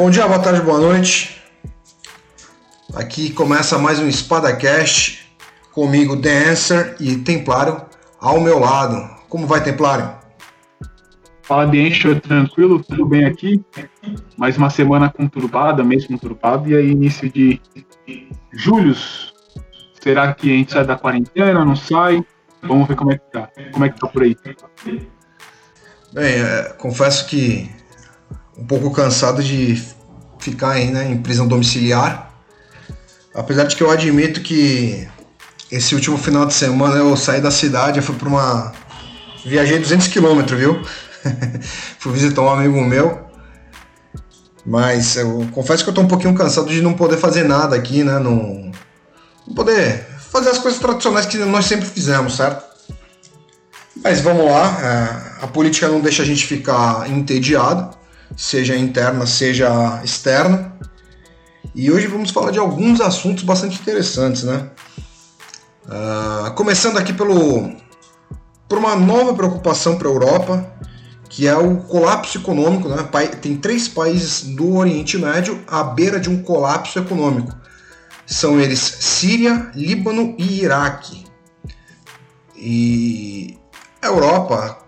Bom 0.00 0.08
dia, 0.08 0.26
boa 0.26 0.38
tarde, 0.38 0.62
boa 0.62 0.80
noite. 0.80 1.42
Aqui 2.94 3.30
começa 3.30 3.78
mais 3.78 3.98
um 3.98 4.10
SpadaCast 4.10 5.30
comigo, 5.72 6.16
Dancer 6.16 6.96
e 6.98 7.18
Templário 7.18 7.84
ao 8.18 8.40
meu 8.40 8.58
lado. 8.58 9.14
Como 9.28 9.46
vai, 9.46 9.62
Templário? 9.62 10.14
Fala, 11.42 11.66
Dancer, 11.66 12.18
tranquilo, 12.18 12.82
tudo 12.82 13.04
bem 13.04 13.26
aqui? 13.26 13.62
Mais 14.38 14.56
uma 14.56 14.70
semana 14.70 15.10
conturbada, 15.10 15.84
mês 15.84 16.06
conturbado, 16.06 16.70
e 16.70 16.76
aí 16.76 16.92
início 16.92 17.30
de 17.30 17.60
julho. 18.54 18.96
Será 20.02 20.32
que 20.32 20.50
a 20.50 20.56
gente 20.56 20.72
sai 20.72 20.86
da 20.86 20.96
quarentena, 20.96 21.62
não 21.62 21.76
sai? 21.76 22.24
Vamos 22.62 22.88
ver 22.88 22.96
como 22.96 23.12
é 23.12 23.18
que 23.18 23.30
tá. 23.30 23.50
Como 23.70 23.84
é 23.84 23.90
que 23.90 24.00
tá 24.00 24.06
por 24.06 24.22
aí? 24.22 24.34
Bem, 26.14 26.40
é, 26.40 26.74
confesso 26.78 27.26
que 27.26 27.70
um 28.60 28.66
pouco 28.66 28.90
cansado 28.92 29.42
de 29.42 29.99
ficar 30.40 30.72
aí, 30.72 30.90
né, 30.90 31.10
em 31.10 31.18
prisão 31.18 31.46
domiciliar. 31.46 32.30
Apesar 33.34 33.64
de 33.64 33.76
que 33.76 33.82
eu 33.82 33.90
admito 33.90 34.40
que 34.40 35.06
esse 35.70 35.94
último 35.94 36.18
final 36.18 36.46
de 36.46 36.54
semana 36.54 36.96
eu 36.96 37.16
saí 37.16 37.40
da 37.40 37.50
cidade, 37.50 37.98
eu 37.98 38.02
fui 38.02 38.16
para 38.16 38.28
uma. 38.28 38.72
Viajei 39.44 39.78
200 39.78 40.08
km, 40.08 40.42
viu? 40.56 40.82
fui 41.98 42.12
visitar 42.12 42.42
um 42.42 42.48
amigo 42.48 42.80
meu. 42.84 43.30
Mas 44.66 45.16
eu 45.16 45.46
confesso 45.52 45.84
que 45.84 45.90
eu 45.90 45.94
tô 45.94 46.02
um 46.02 46.08
pouquinho 46.08 46.34
cansado 46.34 46.68
de 46.68 46.82
não 46.82 46.92
poder 46.92 47.16
fazer 47.16 47.44
nada 47.44 47.76
aqui, 47.76 48.04
né? 48.04 48.18
Não, 48.18 48.70
não 49.46 49.54
poder 49.54 50.06
fazer 50.30 50.50
as 50.50 50.58
coisas 50.58 50.78
tradicionais 50.78 51.26
que 51.26 51.38
nós 51.38 51.64
sempre 51.64 51.86
fizemos, 51.86 52.36
certo? 52.36 52.62
Mas 54.02 54.20
vamos 54.20 54.46
lá, 54.46 54.78
é, 54.80 55.44
a 55.44 55.46
política 55.46 55.88
não 55.88 56.00
deixa 56.00 56.22
a 56.22 56.26
gente 56.26 56.46
ficar 56.46 57.08
entediado 57.10 57.99
seja 58.36 58.76
interna, 58.76 59.26
seja 59.26 60.00
externa. 60.04 60.72
E 61.74 61.90
hoje 61.90 62.06
vamos 62.06 62.30
falar 62.30 62.50
de 62.50 62.58
alguns 62.58 63.00
assuntos 63.00 63.44
bastante 63.44 63.80
interessantes, 63.80 64.42
né? 64.42 64.70
Uh, 65.86 66.52
começando 66.54 66.98
aqui 66.98 67.12
pelo, 67.12 67.72
por 68.68 68.78
uma 68.78 68.94
nova 68.96 69.34
preocupação 69.34 69.96
para 69.96 70.08
a 70.08 70.12
Europa, 70.12 70.72
que 71.28 71.46
é 71.46 71.56
o 71.56 71.78
colapso 71.78 72.38
econômico. 72.38 72.88
Né? 72.88 72.96
Tem 73.40 73.56
três 73.56 73.88
países 73.88 74.42
do 74.42 74.76
Oriente 74.76 75.18
Médio 75.18 75.60
à 75.66 75.82
beira 75.82 76.20
de 76.20 76.28
um 76.28 76.42
colapso 76.42 76.98
econômico. 76.98 77.56
São 78.26 78.60
eles 78.60 78.78
Síria, 78.78 79.70
Líbano 79.74 80.34
e 80.38 80.62
Iraque. 80.62 81.24
E 82.56 83.58
a 84.02 84.06
Europa 84.06 84.78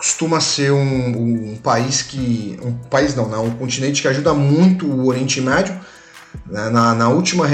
costuma 0.00 0.40
ser 0.40 0.72
um, 0.72 1.50
um, 1.52 1.56
país 1.56 2.00
que. 2.00 2.58
Um 2.62 2.72
país 2.72 3.14
não, 3.14 3.28
né? 3.28 3.36
um 3.36 3.50
continente 3.50 4.00
que 4.00 4.08
ajuda 4.08 4.32
muito 4.32 4.86
o 4.86 5.08
Oriente 5.08 5.42
Médio. 5.42 5.78
Né? 6.46 6.70
Na, 6.70 6.94
na, 6.94 7.10
última, 7.10 7.46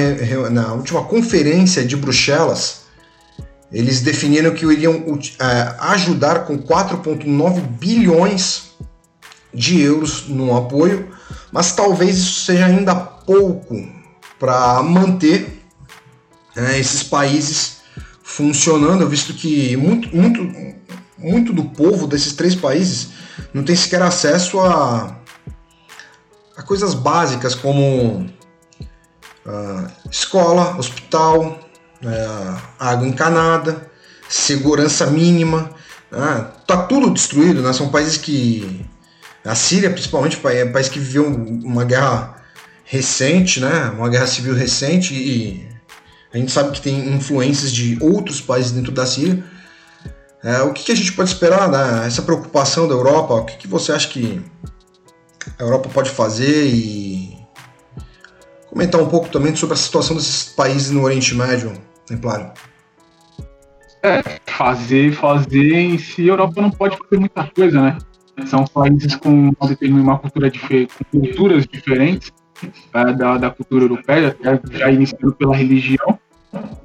na 0.52 0.74
última 0.74 1.02
conferência 1.02 1.84
de 1.84 1.97
Bruxelas, 1.97 2.83
eles 3.72 4.00
definiram 4.00 4.55
que 4.55 4.64
iriam 4.64 5.19
é, 5.41 5.74
ajudar 5.91 6.44
com 6.44 6.56
4,9 6.56 7.61
bilhões 7.80 8.77
de 9.52 9.80
euros 9.80 10.28
no 10.28 10.56
apoio, 10.56 11.08
mas 11.50 11.72
talvez 11.72 12.17
isso 12.17 12.44
seja 12.44 12.67
ainda 12.67 12.94
pouco 12.94 13.77
para 14.39 14.80
manter 14.84 15.64
é, 16.55 16.78
esses 16.78 17.02
países 17.02 17.78
funcionando, 18.22 19.08
visto 19.08 19.34
que 19.34 19.77
muito, 19.77 20.14
muito, 20.14 20.44
muito 21.19 21.52
do 21.52 21.64
povo 21.64 22.07
desses 22.07 22.33
três 22.33 22.55
países 22.55 23.08
não 23.52 23.63
tem 23.63 23.74
sequer 23.74 24.02
acesso 24.02 24.61
a, 24.61 25.17
a 26.57 26.63
coisas 26.63 26.95
básicas 26.95 27.55
como 27.55 28.27
uh, 29.46 29.91
escola, 30.11 30.77
hospital, 30.77 31.58
uh, 32.02 32.63
água 32.79 33.07
encanada, 33.07 33.91
segurança 34.29 35.07
mínima. 35.07 35.70
Uh, 36.13 36.45
tá 36.67 36.77
tudo 36.83 37.11
destruído, 37.11 37.62
né? 37.62 37.73
São 37.73 37.89
países 37.89 38.17
que. 38.17 38.85
A 39.45 39.55
Síria, 39.55 39.91
principalmente, 39.91 40.41
é 40.45 40.64
um 40.64 40.73
país 40.73 40.89
que 40.89 40.98
viveu 40.98 41.24
uma 41.24 41.85
guerra 41.85 42.42
recente, 42.85 43.61
né? 43.61 43.92
Uma 43.96 44.08
guerra 44.08 44.27
civil 44.27 44.55
recente 44.55 45.14
e 45.14 45.68
a 46.35 46.36
gente 46.39 46.51
sabe 46.51 46.73
que 46.73 46.80
tem 46.80 47.14
influências 47.14 47.73
de 47.73 47.96
outros 48.01 48.41
países 48.41 48.73
dentro 48.73 48.91
da 48.91 49.07
Síria. 49.07 49.42
É, 50.46 50.62
o 50.62 50.73
que, 50.73 50.84
que, 50.84 50.92
a 50.92 50.95
gente 50.95 51.12
pode 51.12 51.29
esperar, 51.29 51.68
né? 51.68 52.07
Essa 52.07 52.23
preocupação 52.23 52.86
da 52.86 52.95
Europa, 52.95 53.34
o 53.34 53.45
que, 53.45 53.57
que 53.57 53.67
você 53.67 53.90
acha 53.90 54.07
que 54.07 54.40
a 55.58 55.62
Europa 55.64 55.89
pode 55.92 56.08
fazer 56.08 56.68
e 56.68 57.36
comentar 58.70 59.01
um 59.01 59.08
pouco 59.08 59.29
também 59.29 59.56
sobre 59.56 59.74
a 59.74 59.77
situação 59.77 60.14
desses 60.14 60.45
países 60.45 60.92
no 60.92 61.02
Oriente 61.02 61.35
Médio, 61.35 61.73
Templário? 62.06 62.52
É, 64.05 64.23
fazer, 64.46 65.12
fazer 65.14 65.73
em 65.73 65.98
si, 65.98 66.30
a 66.30 66.35
Europa 66.35 66.62
não 66.62 66.70
pode 66.70 66.96
fazer 66.96 67.18
muita 67.18 67.42
coisa, 67.42 67.83
né? 67.83 67.98
São 68.46 68.64
países 68.67 69.17
com 69.17 69.52
uma 69.83 70.18
cultura 70.20 70.48
diferente, 70.48 70.92
com 71.11 71.20
culturas 71.23 71.67
diferentes 71.67 72.33
é, 72.95 73.12
da, 73.14 73.36
da 73.36 73.51
cultura 73.51 73.83
europeia, 73.83 74.36
já 74.70 74.92
iniciando 74.92 75.35
pela 75.35 75.56
religião, 75.56 76.17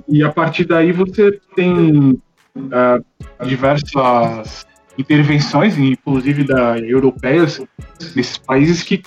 e 0.08 0.24
a 0.24 0.32
partir 0.32 0.66
daí 0.66 0.92
você 0.92 1.40
tem 1.56 2.20
uh, 2.56 3.46
diversas 3.46 4.66
intervenções, 4.98 5.78
inclusive 5.78 6.44
da 6.44 6.78
europeias, 6.80 7.62
nesses 8.16 8.38
países 8.38 8.84
que 8.84 9.02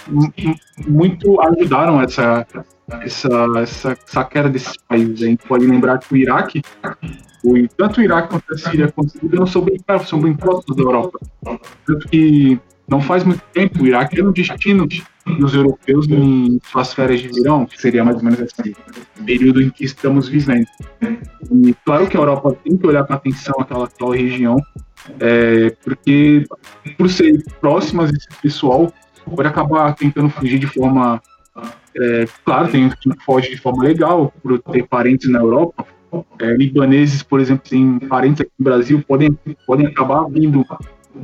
muito 0.87 1.41
ajudaram 1.41 2.00
essa, 2.00 2.47
essa, 3.03 3.28
essa, 3.59 3.93
essa 3.93 4.25
queda 4.25 4.49
desses 4.49 4.77
países. 4.88 5.22
A 5.22 5.27
gente 5.27 5.47
pode 5.47 5.66
lembrar 5.66 5.99
que 5.99 6.12
o 6.12 6.16
Iraque, 6.16 6.62
o, 7.44 7.55
tanto 7.77 8.00
o 8.00 8.03
Iraque 8.03 8.28
quanto 8.28 8.53
a 8.53 8.59
Síria 8.59 8.91
conseguiram 8.91 9.47
sobre, 9.47 9.81
sobre 10.05 10.31
impostos 10.31 10.75
da 10.76 10.82
Europa. 10.82 11.19
Tanto 11.87 12.09
que 12.09 12.59
não 12.88 13.00
faz 13.00 13.25
muito 13.25 13.43
tempo, 13.53 13.82
o 13.82 13.87
Iraque 13.87 14.19
era 14.19 14.28
um 14.28 14.32
destino 14.32 14.87
dos 15.27 15.55
europeus 15.55 16.07
em 16.09 16.61
suas 16.71 16.93
férias 16.93 17.21
de 17.21 17.29
verão, 17.29 17.65
que 17.65 17.81
seria 17.81 18.05
mais 18.05 18.17
ou 18.19 18.25
menos 18.25 18.41
esse 18.41 18.77
período 19.25 19.62
em 19.62 19.71
que 19.71 19.85
estamos 19.85 20.29
vivendo. 20.29 20.67
E 21.51 21.75
claro 21.85 22.07
que 22.07 22.17
a 22.17 22.21
Europa 22.21 22.57
tem 22.62 22.77
que 22.77 22.87
olhar 22.87 23.05
com 23.05 23.15
atenção 23.15 23.55
aquela, 23.59 23.87
aquela 23.87 24.15
região, 24.15 24.57
é, 25.21 25.71
porque 25.83 26.47
por 26.97 27.09
ser 27.11 27.43
próximas 27.61 28.11
esse 28.11 28.29
pessoal 28.43 28.93
pode 29.25 29.49
acabar 29.49 29.95
tentando 29.95 30.29
fugir 30.31 30.59
de 30.59 30.67
forma. 30.67 31.21
É, 31.97 32.25
claro, 32.45 32.69
tem 32.69 32.91
que 32.91 33.25
foge 33.25 33.51
de 33.51 33.56
forma 33.56 33.85
legal, 33.85 34.33
por 34.43 34.59
ter 34.61 34.87
parentes 34.87 35.31
na 35.31 35.39
Europa. 35.39 35.87
É, 36.39 36.53
libaneses, 36.55 37.23
por 37.23 37.41
exemplo, 37.41 37.69
têm 37.69 37.99
parentes 37.99 38.41
aqui 38.41 38.51
no 38.59 38.65
Brasil, 38.65 39.03
podem, 39.06 39.37
podem 39.67 39.87
acabar 39.87 40.25
vindo 40.29 40.65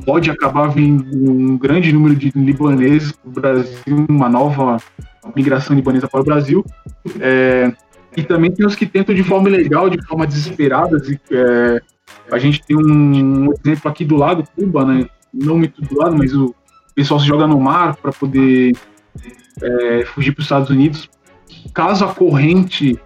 pode 0.05 0.29
acabar 0.29 0.67
vindo 0.67 1.05
um 1.13 1.57
grande 1.57 1.91
número 1.91 2.15
de 2.15 2.31
libaneses 2.35 3.11
para 3.11 3.29
o 3.29 3.31
Brasil, 3.31 4.05
uma 4.09 4.29
nova 4.29 4.77
migração 5.35 5.75
libanesa 5.75 6.07
para 6.07 6.21
o 6.21 6.23
Brasil. 6.23 6.65
É, 7.19 7.71
e 8.15 8.23
também 8.23 8.51
tem 8.51 8.65
os 8.65 8.75
que 8.75 8.85
tentam 8.85 9.15
de 9.15 9.23
forma 9.23 9.49
ilegal, 9.49 9.89
de 9.89 10.01
forma 10.05 10.27
desesperada. 10.27 10.97
É, 11.31 11.81
a 12.31 12.37
gente 12.37 12.63
tem 12.65 12.75
um, 12.75 13.47
um, 13.47 13.53
exemplo 13.53 13.89
aqui 13.89 14.03
do 14.03 14.15
lado, 14.15 14.43
Cuba, 14.55 14.85
né? 14.85 15.07
não 15.33 15.57
muito 15.57 15.81
do 15.81 15.97
lado, 15.97 16.15
mas 16.17 16.35
o 16.35 16.53
pessoal 16.93 17.19
se 17.19 17.25
joga 17.25 17.47
no 17.47 17.59
mar 17.59 17.95
para 17.95 18.11
poder 18.11 18.75
é, 19.61 20.05
fugir 20.05 20.33
para 20.33 20.41
os 20.41 20.45
Estados 20.45 20.69
Unidos. 20.69 21.09
Caso 21.73 22.05
a 22.05 22.13
corrente 22.13 22.99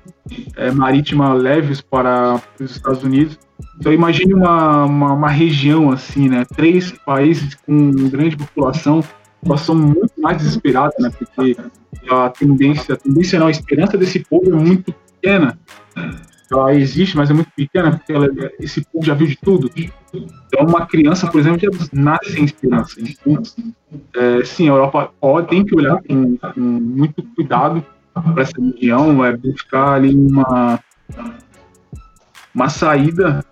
é, 0.56 0.71
marítima 0.71 1.33
leve 1.33 1.81
para 1.89 2.41
os 2.59 2.71
Estados 2.71 3.03
Unidos, 3.03 3.38
então 3.79 3.91
imagine 3.91 4.33
uma, 4.33 4.85
uma, 4.85 5.13
uma, 5.13 5.29
região 5.29 5.91
assim, 5.91 6.29
né? 6.29 6.45
Três 6.56 6.91
países 7.06 7.56
com 7.56 8.09
grande 8.09 8.35
população, 8.35 9.03
situação 9.41 9.75
muito 9.75 10.12
mais 10.18 10.38
desesperada, 10.38 10.94
né? 11.00 11.12
Porque 11.18 11.56
a 12.09 12.29
tendência, 12.29 12.95
a 12.95 12.97
tendência 12.97 13.39
não, 13.39 13.47
a 13.47 13.51
esperança 13.51 13.97
desse 13.97 14.19
povo 14.19 14.51
é 14.51 14.56
muito 14.56 14.94
pequena. 14.94 15.57
Ela 16.51 16.75
existe, 16.75 17.18
mas 17.18 17.29
é 17.29 17.33
muito 17.33 17.51
pequena, 17.56 17.91
porque 17.91 18.12
ela, 18.12 18.29
esse 18.59 18.85
povo 18.85 19.06
já 19.06 19.13
viu 19.13 19.27
de 19.27 19.38
tudo. 19.38 19.69
Então, 19.75 20.68
uma 20.68 20.85
criança, 20.85 21.27
por 21.27 21.39
exemplo, 21.39 21.59
já 21.59 21.69
nasce 21.91 22.31
sem 22.31 22.45
esperança. 22.45 22.95
Então, 23.00 23.41
é, 24.15 24.44
sim, 24.44 24.69
a 24.69 24.74
Europa 24.74 25.12
pode, 25.19 25.47
tem 25.47 25.65
que 25.65 25.75
olhar 25.75 26.01
com, 26.03 26.38
com 26.38 26.59
muito 26.59 27.24
cuidado 27.35 27.83
para 28.21 28.44
essa 28.44 28.53
região, 28.59 29.25
é 29.25 29.35
buscar 29.35 29.95
ali 29.95 30.15
uma 30.15 30.79
uma 32.53 32.69
saída 32.69 33.44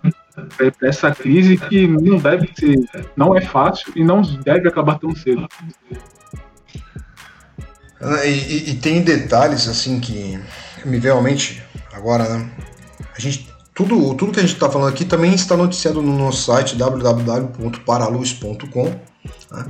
para 0.56 0.88
essa 0.88 1.14
crise 1.14 1.58
que 1.58 1.86
não 1.86 2.18
deve 2.18 2.50
ser, 2.58 2.76
não 3.14 3.36
é 3.36 3.42
fácil 3.42 3.92
e 3.94 4.02
não 4.02 4.22
deve 4.22 4.66
acabar 4.66 4.98
tão 4.98 5.14
cedo. 5.14 5.46
Ah, 8.00 8.24
e, 8.24 8.70
e, 8.70 8.76
tem 8.76 9.02
detalhes 9.02 9.68
assim 9.68 10.00
que 10.00 10.40
me 10.84 10.98
veio 10.98 11.18
à 11.18 11.22
mente 11.22 11.62
agora, 11.92 12.26
né? 12.28 12.50
A 13.16 13.20
gente, 13.20 13.48
tudo, 13.74 14.14
tudo 14.14 14.32
que 14.32 14.40
a 14.40 14.42
gente 14.42 14.54
está 14.54 14.68
falando 14.68 14.88
aqui 14.88 15.04
também 15.04 15.32
está 15.34 15.56
noticiado 15.56 16.02
no 16.02 16.18
nosso 16.18 16.52
site 16.52 16.74
www.paraluz.com. 16.76 18.84
Né? 18.84 19.66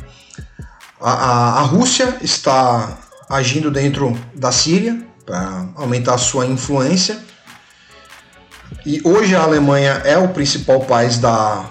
A, 1.01 1.13
a, 1.13 1.61
a 1.61 1.63
Rússia 1.63 2.17
está 2.23 2.99
agindo 3.29 3.71
dentro 3.71 4.19
da 4.35 4.53
Síria 4.53 5.07
para 5.25 5.69
aumentar 5.77 6.19
sua 6.19 6.47
influência. 6.47 7.19
E 8.85 9.01
hoje 9.05 9.35
a 9.35 9.43
Alemanha 9.43 10.03
é 10.05 10.17
o 10.19 10.29
principal 10.29 10.81
país 10.81 11.19
da, 11.19 11.65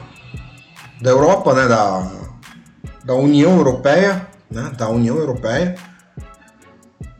da 1.01 1.09
Europa, 1.11 1.53
né, 1.53 1.67
da, 1.67 2.11
da 3.03 3.13
União 3.13 3.55
Europeia, 3.57 4.27
né, 4.49 4.71
da 4.77 4.89
União 4.89 5.17
Europeia. 5.17 5.75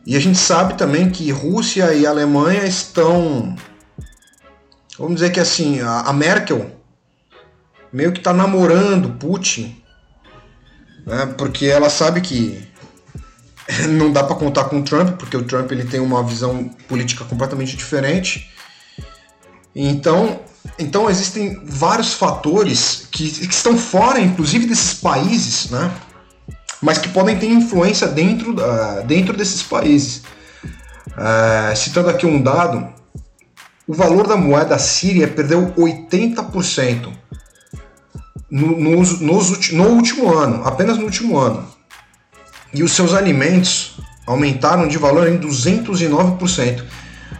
E 0.06 0.16
a 0.16 0.20
gente 0.20 0.38
sabe 0.38 0.74
também 0.74 1.10
que 1.10 1.30
Rússia 1.30 1.94
e 1.94 2.06
Alemanha 2.06 2.64
estão, 2.64 3.54
vamos 4.98 5.14
dizer 5.14 5.30
que 5.30 5.40
assim, 5.40 5.80
a, 5.80 6.12
Merkel 6.12 6.70
meio 7.92 8.12
que 8.12 8.18
está 8.18 8.32
namorando 8.32 9.16
Putin, 9.18 9.82
né, 11.06 11.32
porque 11.38 11.66
ela 11.66 11.88
sabe 11.88 12.20
que 12.20 12.68
não 13.88 14.12
dá 14.12 14.22
para 14.22 14.36
contar 14.36 14.64
com 14.64 14.80
o 14.80 14.82
Trump, 14.82 15.16
porque 15.16 15.36
o 15.36 15.44
Trump 15.44 15.70
ele 15.72 15.84
tem 15.84 16.00
uma 16.00 16.22
visão 16.22 16.70
política 16.88 17.24
completamente 17.24 17.76
diferente. 17.76 18.50
Então, 19.74 20.40
então 20.78 21.10
existem 21.10 21.60
vários 21.64 22.14
fatores 22.14 23.08
que, 23.10 23.28
que 23.30 23.54
estão 23.54 23.76
fora, 23.76 24.20
inclusive, 24.20 24.66
desses 24.66 24.94
países, 24.94 25.70
né? 25.70 25.90
mas 26.80 26.98
que 26.98 27.08
podem 27.08 27.38
ter 27.38 27.46
influência 27.46 28.06
dentro, 28.06 28.52
uh, 28.52 29.04
dentro 29.06 29.36
desses 29.36 29.62
países. 29.62 30.22
Uh, 31.08 31.74
citando 31.76 32.10
aqui 32.10 32.26
um 32.26 32.42
dado, 32.42 32.92
o 33.86 33.94
valor 33.94 34.26
da 34.26 34.36
moeda 34.36 34.78
síria 34.78 35.28
perdeu 35.28 35.72
80% 35.76 37.12
no, 38.50 38.78
no, 38.78 39.02
no 39.02 39.84
último 39.88 40.32
ano, 40.32 40.66
apenas 40.66 40.98
no 40.98 41.04
último 41.04 41.38
ano 41.38 41.73
e 42.74 42.82
os 42.82 42.92
seus 42.92 43.14
alimentos 43.14 43.96
aumentaram 44.26 44.88
de 44.88 44.98
valor 44.98 45.28
em 45.28 45.38
209%. 45.38 46.82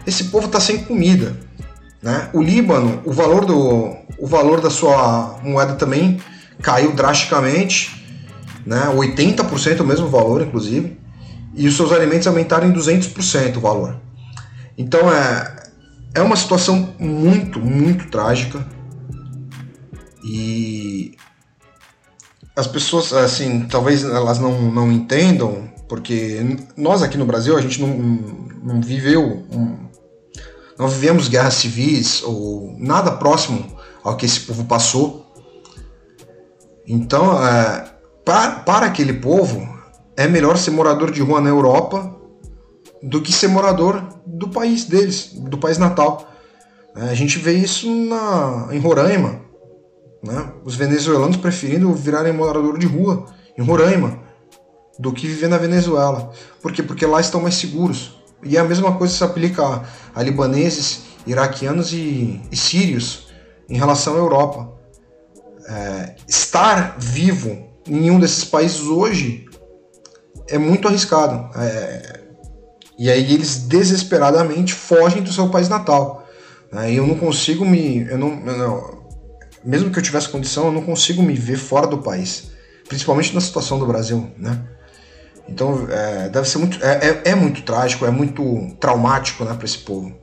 Esse 0.07 0.25
povo 0.25 0.47
está 0.47 0.59
sem 0.59 0.77
comida. 0.79 1.35
Né? 2.01 2.29
O 2.33 2.41
Líbano, 2.41 3.01
o 3.03 3.11
valor, 3.11 3.45
do, 3.45 3.95
o 4.17 4.27
valor 4.27 4.61
da 4.61 4.69
sua 4.69 5.39
moeda 5.43 5.73
também 5.73 6.21
caiu 6.61 6.93
drasticamente, 6.93 8.03
né? 8.65 8.87
80% 8.95 9.81
o 9.81 9.85
mesmo 9.85 10.07
valor, 10.07 10.41
inclusive, 10.41 10.97
e 11.53 11.67
os 11.67 11.75
seus 11.75 11.91
alimentos 11.91 12.27
aumentaram 12.27 12.67
em 12.67 12.73
200% 12.73 13.57
o 13.57 13.59
valor. 13.59 13.97
Então 14.77 15.11
é, 15.11 15.63
é 16.13 16.21
uma 16.21 16.35
situação 16.35 16.95
muito, 16.99 17.59
muito 17.59 18.07
trágica. 18.09 18.65
E 20.23 21.15
as 22.55 22.67
pessoas, 22.67 23.11
assim, 23.11 23.67
talvez 23.67 24.03
elas 24.03 24.39
não, 24.39 24.71
não 24.71 24.91
entendam, 24.91 25.69
porque 25.89 26.57
nós 26.77 27.03
aqui 27.03 27.17
no 27.17 27.25
Brasil, 27.25 27.57
a 27.57 27.61
gente 27.61 27.81
não, 27.81 27.87
não 28.63 28.81
viveu, 28.81 29.45
não 30.77 30.87
vivemos 30.87 31.27
guerras 31.27 31.55
civis 31.55 32.23
ou 32.23 32.75
nada 32.79 33.11
próximo 33.11 33.75
ao 34.03 34.15
que 34.15 34.25
esse 34.25 34.39
povo 34.41 34.63
passou. 34.65 35.25
Então, 36.87 37.43
é, 37.45 37.91
para, 38.23 38.51
para 38.59 38.85
aquele 38.85 39.13
povo, 39.13 39.67
é 40.15 40.27
melhor 40.27 40.57
ser 40.57 40.71
morador 40.71 41.11
de 41.11 41.21
rua 41.21 41.41
na 41.41 41.49
Europa 41.49 42.15
do 43.03 43.21
que 43.21 43.33
ser 43.33 43.49
morador 43.49 44.03
do 44.25 44.49
país 44.49 44.85
deles, 44.85 45.31
do 45.33 45.57
país 45.57 45.77
natal. 45.77 46.31
É, 46.95 47.09
a 47.09 47.13
gente 47.13 47.37
vê 47.37 47.53
isso 47.53 47.93
na, 47.93 48.69
em 48.71 48.79
Roraima, 48.79 49.41
né? 50.25 50.51
Os 50.63 50.75
venezuelanos 50.75 51.37
preferindo 51.37 51.93
virarem 51.93 52.33
morador 52.33 52.77
de 52.77 52.87
rua 52.87 53.25
em 53.57 53.61
Roraima 53.61 54.19
do 54.97 55.11
que 55.11 55.27
viver 55.27 55.47
na 55.47 55.57
Venezuela. 55.57 56.31
Por 56.61 56.71
quê? 56.71 56.81
Porque 56.81 57.05
lá 57.05 57.19
estão 57.19 57.41
mais 57.41 57.55
seguros. 57.55 58.17
E 58.43 58.57
a 58.57 58.63
mesma 58.63 58.95
coisa 58.97 59.13
se 59.13 59.23
aplica 59.23 59.63
a, 59.63 59.83
a 60.13 60.23
libaneses, 60.23 61.03
iraquianos 61.25 61.91
e, 61.93 62.41
e, 62.51 62.55
sírios 62.55 63.27
em 63.69 63.77
relação 63.77 64.15
à 64.15 64.17
Europa. 64.17 64.73
É, 65.67 66.15
estar 66.27 66.95
vivo 66.99 67.69
em 67.87 68.11
um 68.11 68.19
desses 68.19 68.45
países 68.45 68.81
hoje 68.81 69.45
é 70.47 70.57
muito 70.57 70.87
arriscado. 70.87 71.49
É, 71.57 72.21
e 72.97 73.09
aí 73.09 73.33
eles 73.33 73.57
desesperadamente 73.57 74.73
fogem 74.73 75.21
do 75.21 75.33
seu 75.33 75.49
país 75.49 75.67
natal. 75.67 76.27
Né? 76.71 76.93
E 76.93 76.97
eu 76.97 77.05
não 77.07 77.15
consigo 77.15 77.65
me. 77.65 78.07
Eu 78.07 78.17
não, 78.17 78.29
eu 78.45 78.57
não, 78.57 79.04
mesmo 79.65 79.89
que 79.89 79.97
eu 79.97 80.03
tivesse 80.03 80.29
condição, 80.29 80.67
eu 80.67 80.71
não 80.71 80.83
consigo 80.83 81.23
me 81.23 81.33
ver 81.33 81.57
fora 81.57 81.87
do 81.87 81.97
país, 81.97 82.51
principalmente 82.87 83.33
na 83.33 83.41
situação 83.41 83.79
do 83.79 83.87
Brasil, 83.87 84.29
né? 84.37 84.63
Então, 85.47 85.87
é, 85.89 86.29
deve 86.29 86.47
ser 86.47 86.57
muito, 86.57 86.83
é, 86.83 87.09
é, 87.09 87.31
é, 87.31 87.35
muito 87.35 87.63
trágico, 87.63 88.05
é 88.05 88.11
muito 88.11 88.43
traumático, 88.79 89.43
né, 89.43 89.53
para 89.53 89.65
esse 89.65 89.79
povo. 89.79 90.15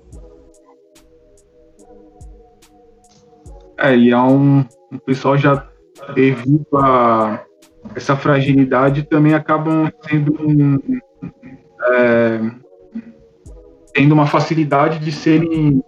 É, 3.78 3.96
e 3.96 4.12
há 4.12 4.24
um, 4.24 4.64
o 4.92 4.98
pessoal 5.00 5.36
já 5.36 5.68
devido 6.14 6.66
a 6.76 7.44
essa 7.94 8.16
fragilidade 8.16 9.04
também 9.04 9.34
acabam 9.34 9.90
sendo 10.08 10.34
um, 10.40 10.78
é, 11.92 12.40
tendo 13.92 14.12
uma 14.12 14.26
facilidade 14.26 14.98
de 14.98 15.10
serem 15.12 15.82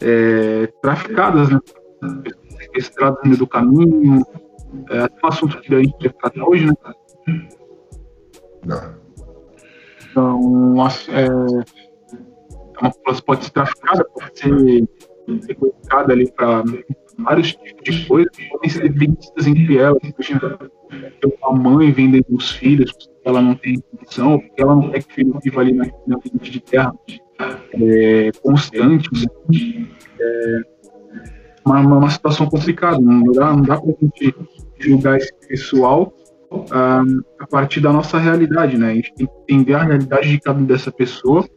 é, 0.00 0.66
traficadas, 0.82 1.50
né? 1.50 1.58
Sequestradas 2.58 3.18
no 3.22 3.30
meio 3.30 3.38
do 3.38 3.46
caminho. 3.46 4.22
É 4.90 5.02
um 5.02 5.28
assunto 5.28 5.60
que 5.60 5.74
a 5.74 5.82
gente 5.82 5.96
vai 5.98 6.12
tratar 6.12 6.44
hoje, 6.44 6.66
né? 6.66 6.74
Não. 8.64 9.00
Então, 10.10 10.74
é, 11.08 11.26
é 11.26 12.80
uma 12.80 12.90
população 12.90 13.24
pode 13.24 13.44
ser 13.44 13.50
traficada, 13.50 14.04
pode 14.04 14.38
ser 14.38 14.88
sequestrada 15.42 16.12
ali 16.12 16.30
para 16.32 16.64
vários 17.22 17.52
tipos 17.52 17.82
de 17.84 18.06
coisas, 18.06 18.32
podem 18.50 18.70
ser 18.70 19.78
elas. 19.78 19.98
Imagina, 20.02 20.58
a 21.42 21.52
mãe 21.52 21.92
vendendo 21.92 22.26
os 22.30 22.50
filhos, 22.50 22.92
porque 22.92 23.10
ela 23.24 23.40
não 23.40 23.54
tem 23.54 23.80
condição, 23.80 24.38
porque 24.38 24.62
ela 24.62 24.74
não 24.74 24.90
quer 24.90 25.02
que 25.02 25.10
o 25.10 25.14
filho 25.14 25.40
viva 25.42 25.60
ali 25.60 25.72
na, 25.72 25.84
na 26.06 26.18
de 26.40 26.60
terra 26.60 26.92
é, 27.72 28.30
constante, 28.42 29.08
é 30.20 30.60
uma, 31.64 31.80
uma, 31.80 32.10
situação 32.10 32.46
complicada. 32.46 33.00
Não 33.00 33.32
dá, 33.32 33.52
não 33.52 33.62
dá 33.62 33.80
para 33.80 33.90
a 33.90 34.04
gente 34.04 34.34
julgar 34.78 35.16
esse 35.18 35.32
pessoal 35.48 36.12
ah, 36.70 37.02
a 37.38 37.46
partir 37.46 37.80
da 37.80 37.92
nossa 37.92 38.18
realidade, 38.18 38.76
né? 38.76 38.90
A 38.90 38.94
gente 38.94 39.14
tem 39.14 39.26
que 39.26 39.32
entender 39.52 39.74
a 39.74 39.84
realidade 39.84 40.28
de 40.28 40.40
cada 40.40 40.60
dessa 40.60 40.90
pessoa 40.90 41.48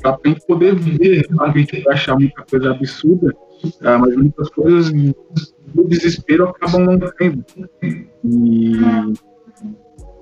para 0.00 0.18
poder 0.46 0.74
viver. 0.74 1.26
A 1.40 1.50
gente 1.50 1.88
achar 1.88 2.18
muita 2.18 2.42
coisa 2.42 2.70
absurda, 2.70 3.34
ah, 3.82 3.98
mas 3.98 4.16
muitas 4.16 4.48
coisas 4.50 4.92
do 4.92 5.88
desespero 5.88 6.48
acabam 6.48 6.84
não 6.84 6.98
tendo. 7.18 7.44
E 8.24 8.72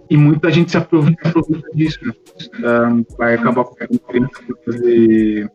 e 0.08 0.16
muita 0.16 0.50
gente 0.50 0.70
se 0.70 0.76
aproveita, 0.76 1.28
aproveita 1.28 1.68
disso, 1.74 1.98
né? 2.02 2.12
Um, 2.60 3.04
vai 3.16 3.34
acabar 3.34 3.64
com 3.64 3.98
criança 3.98 4.40
fazer 4.64 5.50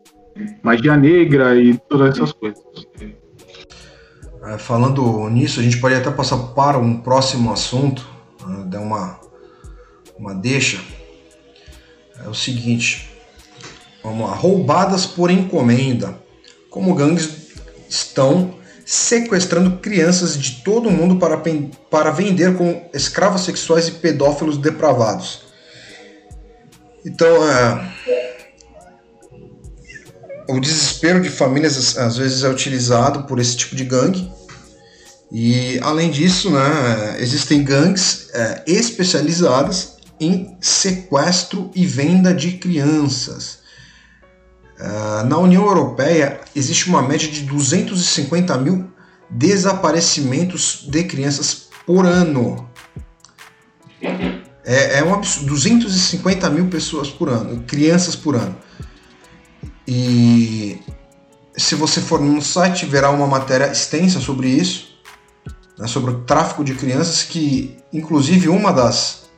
magia 0.62 0.96
negra 0.96 1.56
e 1.56 1.78
todas 1.88 2.14
essas 2.14 2.32
coisas. 2.32 2.62
É, 4.44 4.58
falando 4.58 5.28
nisso, 5.30 5.60
a 5.60 5.62
gente 5.62 5.80
pode 5.80 5.94
até 5.94 6.10
passar 6.10 6.36
para 6.54 6.78
um 6.78 7.00
próximo 7.00 7.52
assunto, 7.52 8.06
né? 8.46 8.64
dar 8.66 8.80
uma, 8.80 9.20
uma 10.18 10.34
deixa. 10.34 10.80
É 12.24 12.28
o 12.28 12.34
seguinte, 12.34 13.10
vamos 14.02 14.28
lá, 14.28 14.34
roubadas 14.34 15.06
por 15.06 15.30
encomenda. 15.30 16.20
Como 16.68 16.94
gangues 16.94 17.26
estão 17.92 18.54
sequestrando 18.84 19.78
crianças 19.78 20.36
de 20.36 20.62
todo 20.62 20.88
o 20.88 20.92
mundo 20.92 21.16
para, 21.16 21.40
para 21.90 22.10
vender 22.10 22.56
como 22.56 22.82
escravos 22.92 23.44
sexuais 23.44 23.88
e 23.88 23.92
pedófilos 23.92 24.56
depravados. 24.56 25.42
Então, 27.04 27.48
é, 27.48 27.92
o 30.48 30.58
desespero 30.58 31.20
de 31.20 31.28
famílias 31.28 31.96
às 31.98 32.16
vezes 32.16 32.42
é 32.42 32.48
utilizado 32.48 33.24
por 33.24 33.38
esse 33.38 33.56
tipo 33.56 33.76
de 33.76 33.84
gangue. 33.84 34.30
E 35.30 35.78
além 35.82 36.10
disso, 36.10 36.50
né, 36.50 37.16
existem 37.18 37.62
gangues 37.62 38.28
é, 38.34 38.62
especializadas 38.66 39.96
em 40.20 40.56
sequestro 40.60 41.70
e 41.74 41.86
venda 41.86 42.32
de 42.32 42.52
crianças. 42.52 43.61
Uh, 44.82 45.24
na 45.28 45.38
União 45.38 45.64
Europeia 45.64 46.40
existe 46.56 46.88
uma 46.88 47.00
média 47.00 47.30
de 47.30 47.42
250 47.42 48.58
mil 48.58 48.90
desaparecimentos 49.30 50.84
de 50.88 51.04
crianças 51.04 51.68
por 51.86 52.04
ano. 52.04 52.68
É, 54.64 54.98
é 54.98 55.04
um 55.04 55.14
absurdo. 55.14 55.46
250 55.50 56.50
mil 56.50 56.66
pessoas 56.66 57.08
por 57.08 57.28
ano, 57.28 57.62
crianças 57.62 58.16
por 58.16 58.34
ano. 58.34 58.56
E 59.86 60.80
se 61.56 61.76
você 61.76 62.00
for 62.00 62.20
no 62.20 62.42
site, 62.42 62.84
verá 62.84 63.10
uma 63.10 63.28
matéria 63.28 63.70
extensa 63.70 64.18
sobre 64.18 64.48
isso, 64.48 64.96
né, 65.78 65.86
sobre 65.86 66.10
o 66.10 66.20
tráfico 66.24 66.64
de 66.64 66.74
crianças, 66.74 67.22
que 67.22 67.76
inclusive 67.92 68.48
uma 68.48 68.72
das 68.72 69.30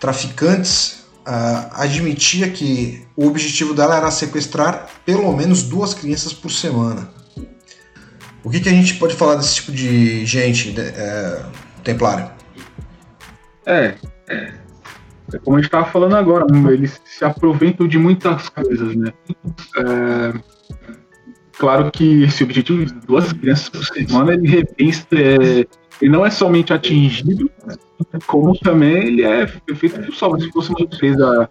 traficantes 0.00 1.03
uh, 1.26 1.70
admitia 1.72 2.50
que 2.50 3.06
o 3.16 3.26
objetivo 3.26 3.74
dela 3.74 3.96
era 3.96 4.10
sequestrar 4.10 4.88
pelo 5.04 5.32
menos 5.34 5.62
duas 5.62 5.94
crianças 5.94 6.32
por 6.32 6.50
semana. 6.50 7.08
O 8.42 8.50
que, 8.50 8.60
que 8.60 8.68
a 8.68 8.72
gente 8.72 8.94
pode 8.94 9.14
falar 9.14 9.36
desse 9.36 9.54
tipo 9.54 9.72
de 9.72 10.26
gente, 10.26 10.72
de, 10.72 10.80
é, 10.80 11.46
Templário? 11.82 12.30
É, 13.64 13.94
é, 14.28 14.52
é 15.32 15.38
como 15.42 15.56
a 15.56 15.60
gente 15.60 15.68
estava 15.68 15.86
falando 15.86 16.14
agora, 16.14 16.44
eles 16.70 17.00
se 17.06 17.24
aproveitam 17.24 17.88
de 17.88 17.98
muitas 17.98 18.50
coisas, 18.50 18.94
né? 18.94 19.14
É, 19.78 20.34
claro 21.56 21.90
que 21.90 22.24
esse 22.24 22.44
objetivo 22.44 22.84
de 22.84 22.92
duas 23.06 23.32
crianças 23.32 23.70
por 23.70 23.82
semana, 23.82 24.34
ele, 24.34 24.58
é, 24.58 25.66
ele 26.00 26.10
não 26.10 26.24
é 26.24 26.30
somente 26.30 26.72
atingido, 26.72 27.50
como 28.26 28.58
também 28.58 29.06
ele 29.06 29.22
é 29.22 29.46
feito 29.46 30.00
por. 30.00 30.40
Se 30.40 30.50
fosse 30.50 30.70
uma 30.70 30.80
empresa 30.80 31.48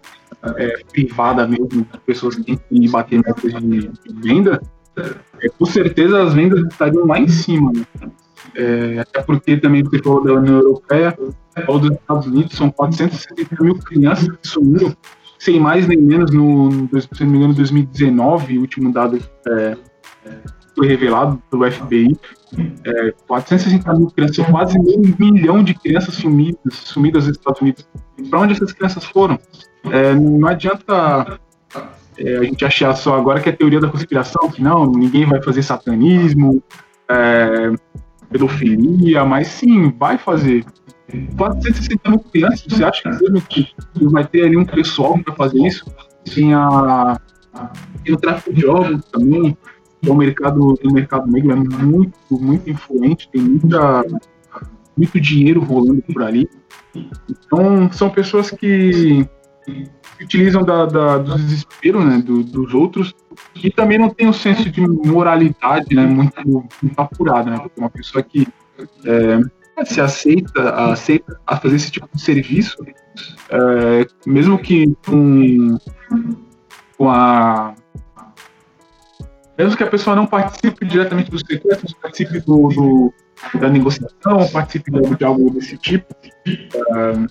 é, 0.56 0.84
privada 0.92 1.46
mesmo, 1.46 1.86
pessoas 2.06 2.36
que 2.36 2.56
têm 2.56 2.80
que 2.80 2.88
bater 2.88 3.16
metas 3.18 3.52
de 3.62 3.90
venda, 4.22 4.60
é, 4.96 5.48
com 5.48 5.66
certeza 5.66 6.22
as 6.22 6.34
vendas 6.34 6.60
estariam 6.60 7.06
lá 7.06 7.18
em 7.18 7.28
cima. 7.28 7.72
Né? 7.72 8.10
É, 8.56 8.98
até 9.00 9.22
porque 9.22 9.56
também 9.56 9.82
você 9.82 9.98
falou 10.02 10.22
da 10.22 10.34
União 10.34 10.58
Europeia, 10.58 11.16
ou 11.66 11.78
dos 11.78 11.90
Estados 11.90 12.26
Unidos, 12.26 12.56
são 12.56 12.70
460 12.70 13.62
mil 13.62 13.76
crianças 13.78 14.28
que 14.28 14.46
sumiram, 14.46 14.94
sem 15.38 15.58
mais 15.58 15.86
nem 15.88 15.98
menos, 15.98 16.30
no, 16.30 16.88
se 17.00 17.24
não 17.24 17.30
me 17.30 17.38
engano, 17.38 17.54
2019, 17.54 18.58
o 18.58 18.60
último 18.60 18.92
dado 18.92 19.18
é, 19.48 19.76
foi 20.74 20.86
revelado 20.86 21.40
pelo 21.50 21.70
FBI, 21.70 22.16
é, 22.84 23.14
460 23.26 23.94
mil 23.94 24.10
crianças, 24.10 24.46
quase 24.46 24.78
um 24.78 25.14
milhão 25.18 25.62
de 25.62 25.74
crianças 25.74 26.14
sumidas, 26.14 26.74
sumidas 26.74 27.26
nos 27.26 27.36
Estados 27.36 27.60
Unidos. 27.60 27.88
Para 28.28 28.40
onde 28.40 28.52
essas 28.52 28.72
crianças 28.72 29.04
foram? 29.04 29.38
É, 29.90 30.14
não 30.14 30.48
adianta 30.48 31.38
é, 32.18 32.36
a 32.38 32.44
gente 32.44 32.64
achar 32.64 32.94
só 32.94 33.16
agora 33.16 33.40
que 33.40 33.48
é 33.48 33.52
teoria 33.52 33.80
da 33.80 33.88
conspiração, 33.88 34.50
que 34.50 34.62
não, 34.62 34.86
ninguém 34.86 35.26
vai 35.26 35.42
fazer 35.42 35.62
satanismo, 35.62 36.62
é, 37.08 37.72
pedofilia, 38.30 39.24
mas 39.24 39.48
sim, 39.48 39.90
vai 39.90 40.18
fazer. 40.18 40.64
460 41.36 42.10
mil 42.10 42.18
crianças, 42.18 42.64
você 42.68 42.82
acha 42.82 43.02
que 43.48 43.72
vai 44.10 44.26
ter 44.26 44.46
ali 44.46 44.56
um 44.56 44.64
pessoal 44.64 45.18
para 45.18 45.34
fazer 45.34 45.64
isso? 45.64 45.84
Tem, 46.34 46.54
a, 46.54 47.20
tem 48.02 48.14
o 48.14 48.16
tráfico 48.16 48.52
de 48.52 48.66
órgãos 48.66 49.04
também, 49.12 49.56
o 50.06 50.14
mercado, 50.14 50.78
o 50.82 50.92
mercado 50.92 51.30
negro 51.30 51.52
é 51.52 51.56
muito, 51.56 52.18
muito 52.30 52.70
influente, 52.70 53.28
tem 53.30 53.40
muita, 53.40 54.04
muito 54.96 55.20
dinheiro 55.20 55.60
rolando 55.60 56.02
por 56.02 56.22
ali. 56.22 56.48
Então, 57.28 57.90
são 57.92 58.10
pessoas 58.10 58.50
que, 58.50 59.26
utilizam 60.20 60.62
da, 60.62 60.86
da, 60.86 61.18
do 61.18 61.36
desespero 61.36 62.04
né, 62.04 62.18
do, 62.18 62.42
dos 62.42 62.74
outros 62.74 63.14
e 63.62 63.70
também 63.70 63.98
não 63.98 64.10
tem 64.10 64.28
um 64.28 64.32
senso 64.32 64.70
de 64.70 64.80
moralidade 64.80 65.94
né, 65.94 66.06
muito, 66.06 66.42
muito 66.46 66.98
apurado. 66.98 67.50
Né, 67.50 67.58
uma 67.76 67.90
pessoa 67.90 68.22
que 68.22 68.46
é, 69.04 69.84
se 69.84 70.00
aceita, 70.00 70.70
aceita 70.92 71.40
a 71.46 71.56
fazer 71.56 71.76
esse 71.76 71.90
tipo 71.90 72.08
de 72.12 72.20
serviço, 72.20 72.76
é, 73.50 74.06
mesmo 74.26 74.58
que 74.58 74.94
com, 75.06 75.76
com 76.96 77.10
a 77.10 77.74
mesmo 79.56 79.76
que 79.76 79.82
a 79.82 79.86
pessoa 79.86 80.16
não 80.16 80.26
participe 80.26 80.84
diretamente 80.84 81.30
do 81.30 81.38
sequestro, 81.38 81.94
participe 82.02 82.40
do, 82.40 82.68
do, 82.68 83.14
da 83.58 83.68
negociação, 83.68 84.48
participe 84.52 84.90
de 84.90 85.24
algo 85.24 85.50
desse 85.50 85.76
tipo, 85.76 86.14
uh, 86.46 87.26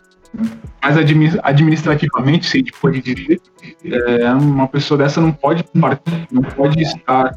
mas 0.82 0.98
administrativamente, 1.44 2.48
se 2.48 2.58
a 2.58 2.60
gente 2.60 2.74
pode 2.74 3.01
dizer, 3.01 3.39
é, 3.86 4.34
uma 4.34 4.68
pessoa 4.68 4.98
dessa 4.98 5.22
não 5.22 5.32
pode 5.32 5.63
não 6.32 6.42
pode 6.42 6.82
estar 6.82 7.36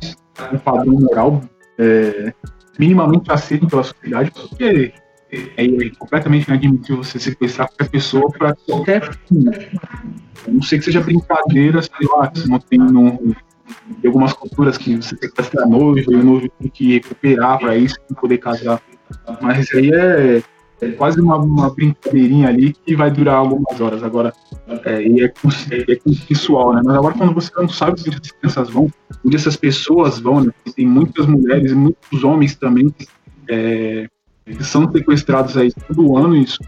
um 0.51 0.59
padrão 0.59 0.95
moral 0.95 1.43
é, 1.79 2.33
minimamente 2.79 3.31
aceito 3.31 3.67
pela 3.67 3.85
sociedade, 3.85 4.31
porque 4.31 4.95
é, 5.31 5.65
é 5.65 5.91
completamente 5.99 6.49
inadmissível 6.49 7.03
você 7.03 7.19
sequestrar 7.19 7.69
qualquer 7.69 7.91
pessoa 7.91 8.31
para 8.31 8.55
qualquer 8.67 9.13
fim. 9.27 9.45
A 10.47 10.51
não 10.51 10.63
sei 10.63 10.79
que 10.79 10.85
seja 10.85 11.01
brincadeira, 11.01 11.83
sei 11.83 12.09
lá, 12.11 12.31
se 12.35 12.49
não 12.49 12.59
tem 12.59 12.81
um, 12.81 13.35
tem 14.01 14.09
algumas 14.09 14.33
culturas 14.33 14.79
que 14.79 14.97
você 14.97 15.17
tem 15.17 15.29
que 15.29 15.37
casar 15.37 15.63
a 15.63 15.67
noiva 15.67 16.13
e 16.13 16.15
o 16.15 16.25
noivo 16.25 16.49
tem 16.61 16.71
que 16.71 16.95
recuperar 16.95 17.59
para 17.59 17.77
isso, 17.77 17.97
para 18.07 18.21
poder 18.21 18.39
casar. 18.39 18.81
Mas 19.41 19.65
isso 19.65 19.77
aí 19.77 19.91
é, 19.93 20.43
é 20.81 20.89
quase 20.93 21.21
uma, 21.21 21.37
uma, 21.37 21.75
brincadeirinha 21.75 22.49
ali 22.49 22.73
que 22.73 22.95
vai 22.95 23.11
durar 23.11 23.37
algumas 23.37 23.81
horas. 23.81 24.03
Agora, 24.03 24.33
é, 24.85 25.03
e 25.03 25.23
é, 25.23 25.33
é 25.89 25.97
consensual, 25.97 26.75
né? 26.75 26.83
Mas 26.85 26.97
agora, 26.97 27.15
quando 27.15 27.35
você 27.35 27.51
não 27.57 27.69
sabe 27.69 28.01
onde 28.01 28.11
essas 28.11 28.33
crianças 28.33 28.71
vão, 28.71 28.91
onde 29.25 29.37
essas 29.37 29.57
pessoas 29.57 30.19
vão, 30.19 30.43
né? 30.43 30.53
Tem 30.75 30.87
muitas 30.87 31.27
mulheres 31.27 31.73
e 31.73 31.75
muitos 31.75 32.25
homens 32.25 32.55
também 32.57 32.93
é, 33.49 34.09
que 34.45 34.65
são 34.65 34.91
sequestrados 34.91 35.57
aí 35.57 35.73
todo 35.87 36.17
ano, 36.17 36.37
isso 36.37 36.59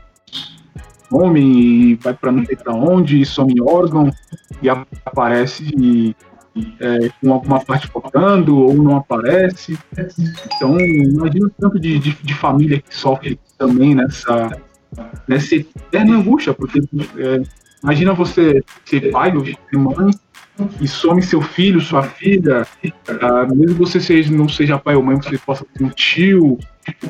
homem 1.10 1.60
e 1.60 1.94
vai 1.96 2.14
para 2.14 2.30
não 2.30 2.44
sei 2.44 2.56
para 2.56 2.74
onde, 2.74 3.24
some 3.24 3.60
órgão 3.62 4.10
e 4.62 4.68
aparece 4.68 5.64
e 5.76 6.14
é, 6.80 7.10
com 7.20 7.32
alguma 7.32 7.60
parte 7.60 7.88
faltando 7.88 8.58
ou 8.58 8.74
não 8.74 8.96
aparece. 8.96 9.78
Então, 10.46 10.78
imagina 10.78 11.46
o 11.46 11.50
tanto 11.50 11.78
de, 11.78 11.98
de, 11.98 12.12
de, 12.12 12.34
família 12.34 12.80
que 12.80 12.94
sofre 12.94 13.38
também 13.56 13.94
nessa, 13.94 14.50
nessa 15.26 15.56
eterna 15.56 16.16
angústia, 16.16 16.54
porque 16.54 16.80
é, 16.80 17.42
imagina 17.82 18.12
você 18.12 18.62
ser 18.84 19.10
pai 19.10 19.36
ou 19.36 19.44
ser 19.44 19.56
mãe 19.72 20.10
e 20.80 20.88
some 20.88 21.22
seu 21.22 21.40
filho, 21.40 21.80
sua 21.80 22.02
filha, 22.02 22.66
ah, 23.20 23.46
mesmo 23.54 23.76
você 23.76 24.00
seja, 24.00 24.32
não 24.32 24.48
seja 24.48 24.78
pai 24.78 24.96
ou 24.96 25.02
mãe, 25.02 25.16
você 25.16 25.38
possa 25.38 25.64
ter 25.64 25.84
um 25.84 25.88
tio, 25.90 26.58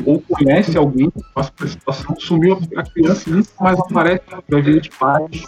ou 0.05 0.21
conhece 0.21 0.77
alguém 0.77 1.11
que 1.11 1.23
passa 1.35 1.51
por 1.53 1.67
situação, 1.67 2.15
sumiu 2.19 2.61
a 2.77 2.83
criança 2.83 3.31
e 3.31 3.33
nunca 3.33 3.49
mais 3.59 3.79
aparece, 3.79 4.23
vai 4.49 4.61
ver 4.61 4.81
de 4.81 4.91
pais, 4.91 5.45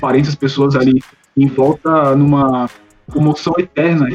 parentes, 0.00 0.34
pessoas 0.34 0.76
ali 0.76 1.02
em 1.36 1.46
volta 1.46 2.14
numa 2.14 2.68
comoção 3.10 3.54
eterna, 3.58 4.08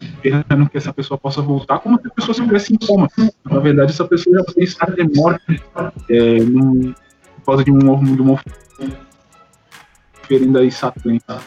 esperando 0.00 0.68
que 0.68 0.78
essa 0.78 0.92
pessoa 0.92 1.18
possa 1.18 1.40
voltar, 1.40 1.78
como 1.78 2.00
se 2.00 2.06
a 2.06 2.10
pessoa 2.10 2.32
estivesse 2.32 2.74
em 2.74 2.78
coma. 2.78 3.08
Na 3.44 3.60
verdade, 3.60 3.92
essa 3.92 4.04
pessoa 4.04 4.38
já 4.38 4.44
tem 4.52 4.64
estar 4.64 4.90
de 4.90 5.04
morte 5.16 5.62
é, 6.08 6.38
num, 6.40 6.92
por 7.36 7.44
causa 7.46 7.64
de, 7.64 7.70
um, 7.70 8.16
de 8.16 8.22
uma 8.22 8.40
oferenda 10.22 10.60
aí 10.60 10.70
satânica. 10.70 11.40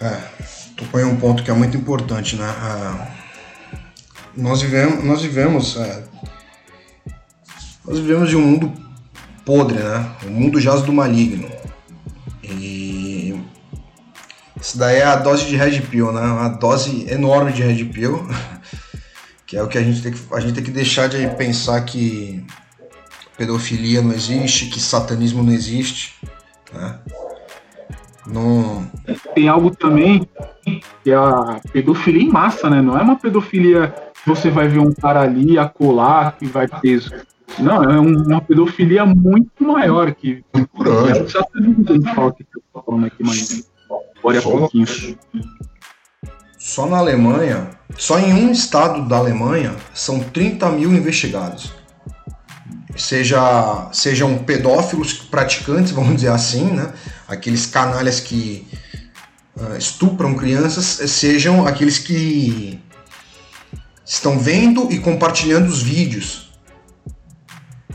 É, 0.00 0.20
tu 0.76 0.84
põe 0.86 1.04
um 1.04 1.16
ponto 1.16 1.42
que 1.42 1.50
é 1.50 1.54
muito 1.54 1.76
importante, 1.76 2.36
né? 2.36 2.46
Nós 4.36 4.62
vivemos, 4.62 5.04
nós 5.04 5.22
vivemos, 5.22 5.76
é, 5.76 6.04
nós 7.86 7.98
vivemos 7.98 8.28
de 8.28 8.36
um 8.36 8.40
mundo 8.40 8.72
podre, 9.44 9.78
né? 9.78 10.10
O 10.24 10.30
mundo 10.30 10.60
jaz 10.60 10.82
do 10.82 10.92
maligno. 10.92 11.61
E 12.42 13.40
isso 14.60 14.78
daí 14.78 14.96
é 14.96 15.04
a 15.04 15.16
dose 15.16 15.46
de 15.46 15.56
Red 15.56 15.80
Pill, 15.82 16.12
né? 16.12 16.20
Uma 16.20 16.48
dose 16.48 17.06
enorme 17.10 17.52
de 17.52 17.62
Red 17.62 17.84
Pill, 17.86 18.26
que 19.46 19.56
é 19.56 19.62
o 19.62 19.68
que 19.68 19.78
a 19.78 19.82
gente 19.82 20.02
tem 20.02 20.12
que, 20.12 20.20
a 20.32 20.40
gente 20.40 20.54
tem 20.54 20.64
que 20.64 20.70
deixar 20.70 21.08
de 21.08 21.26
pensar 21.36 21.80
que 21.82 22.44
pedofilia 23.36 24.02
não 24.02 24.12
existe, 24.12 24.66
que 24.66 24.80
satanismo 24.80 25.42
não 25.42 25.52
existe, 25.52 26.14
né? 26.72 26.98
Não... 28.26 28.88
Tem 29.34 29.48
algo 29.48 29.74
também 29.74 30.28
que 31.02 31.10
é 31.10 31.14
a 31.14 31.60
pedofilia 31.72 32.22
em 32.22 32.28
massa, 32.28 32.70
né? 32.70 32.80
Não 32.80 32.96
é 32.96 33.02
uma 33.02 33.16
pedofilia 33.16 33.92
que 34.22 34.28
você 34.28 34.48
vai 34.48 34.68
ver 34.68 34.78
um 34.78 34.92
cara 34.92 35.22
ali 35.22 35.58
acolar 35.58 36.36
que 36.38 36.46
vai 36.46 36.68
preso. 36.68 37.10
Não, 37.58 37.84
é 37.84 38.00
uma 38.00 38.40
pedofilia 38.40 39.04
muito 39.04 39.62
maior 39.62 40.14
que. 40.14 40.44
Grande. 40.78 41.18
É 41.18 41.28
satanismo 41.28 41.84
que 41.84 41.92
eu 41.92 42.82
falando 42.84 43.06
aqui, 43.06 43.22
mas. 43.22 43.70
Bora 44.22 44.38
a 44.38 44.42
pouquinho. 44.42 44.86
Só 46.58 46.86
na 46.86 46.98
Alemanha, 46.98 47.70
só 47.96 48.18
em 48.18 48.32
um 48.32 48.52
estado 48.52 49.08
da 49.08 49.16
Alemanha, 49.16 49.74
são 49.92 50.20
30 50.20 50.70
mil 50.70 50.92
investigados. 50.92 51.72
Seja, 52.96 53.88
sejam 53.92 54.38
pedófilos 54.38 55.12
praticantes, 55.14 55.90
vamos 55.92 56.16
dizer 56.16 56.28
assim, 56.28 56.66
né? 56.66 56.92
Aqueles 57.26 57.66
canalhas 57.66 58.20
que 58.20 58.66
uh, 59.56 59.76
estupram 59.76 60.34
crianças, 60.34 60.84
sejam 61.10 61.66
aqueles 61.66 61.98
que 61.98 62.78
estão 64.04 64.38
vendo 64.38 64.92
e 64.92 64.98
compartilhando 64.98 65.68
os 65.68 65.82
vídeos 65.82 66.41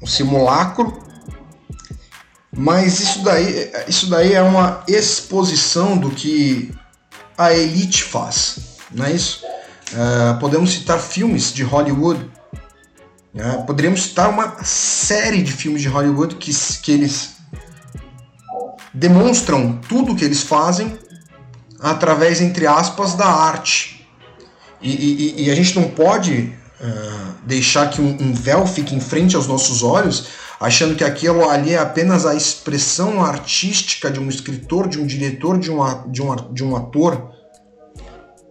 um 0.00 0.06
simulacro, 0.06 1.02
mas 2.54 3.00
isso 3.00 3.22
daí, 3.22 3.70
isso 3.88 4.10
daí 4.10 4.34
é 4.34 4.42
uma 4.42 4.84
exposição 4.86 5.96
do 5.96 6.10
que 6.10 6.72
a 7.36 7.52
elite 7.52 8.04
faz, 8.04 8.58
não 8.90 9.06
é 9.06 9.12
isso? 9.12 9.44
Uh, 9.92 10.38
podemos 10.38 10.72
citar 10.72 10.98
filmes 10.98 11.52
de 11.52 11.62
Hollywood, 11.62 12.30
né? 13.32 13.62
poderíamos 13.66 14.02
citar 14.04 14.28
uma 14.28 14.62
série 14.62 15.42
de 15.42 15.52
filmes 15.52 15.82
de 15.82 15.88
Hollywood 15.88 16.36
que, 16.36 16.52
que 16.82 16.92
eles 16.92 17.36
demonstram 18.92 19.78
tudo 19.88 20.12
o 20.12 20.16
que 20.16 20.24
eles 20.24 20.42
fazem 20.42 20.98
através, 21.80 22.40
entre 22.40 22.66
aspas, 22.66 23.14
da 23.14 23.26
arte. 23.26 24.06
E, 24.80 24.90
e, 24.90 25.44
e 25.44 25.50
a 25.50 25.54
gente 25.54 25.78
não 25.78 25.88
pode 25.88 26.52
uh, 26.80 27.34
deixar 27.44 27.90
que 27.90 28.00
um, 28.00 28.16
um, 28.20 28.32
véu 28.32 28.66
fique 28.66 28.94
em 28.94 29.00
frente 29.00 29.36
aos 29.36 29.46
nossos 29.46 29.82
olhos, 29.82 30.26
achando 30.62 30.94
que 30.94 31.02
aquilo 31.02 31.48
ali 31.50 31.74
é 31.74 31.78
apenas 31.78 32.24
a 32.24 32.34
expressão 32.34 33.22
artística 33.22 34.10
de 34.10 34.20
um 34.20 34.28
escritor, 34.28 34.88
de 34.88 34.98
um 34.98 35.06
diretor, 35.06 35.58
de 35.58 35.70
um, 35.70 36.10
de 36.10 36.22
um, 36.22 36.52
de 36.52 36.64
um 36.64 36.76
ator. 36.76 37.30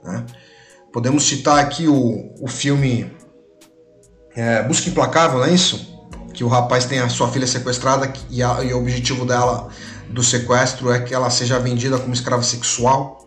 Né? 0.04 0.26
Podemos 0.92 1.24
citar 1.24 1.60
aqui 1.60 1.88
o, 1.88 2.34
o 2.42 2.48
filme 2.48 3.10
é, 4.36 4.62
Busca 4.64 4.90
Implacável, 4.90 5.40
não 5.40 5.46
é 5.46 5.54
isso? 5.54 5.90
Que 6.34 6.44
o 6.44 6.50
rapaz 6.50 6.86
tem 6.86 7.00
a 7.00 7.08
sua 7.08 7.30
filha 7.30 7.48
sequestrada 7.48 8.12
e, 8.30 8.44
a, 8.44 8.62
e 8.62 8.74
o 8.74 8.80
objetivo 8.80 9.26
dela 9.26 9.70
do 10.10 10.22
sequestro 10.22 10.92
é 10.92 11.00
que 11.00 11.14
ela 11.14 11.30
seja 11.30 11.60
vendida 11.60 11.98
como 11.98 12.14
escrava 12.14 12.44
sexual. 12.44 13.26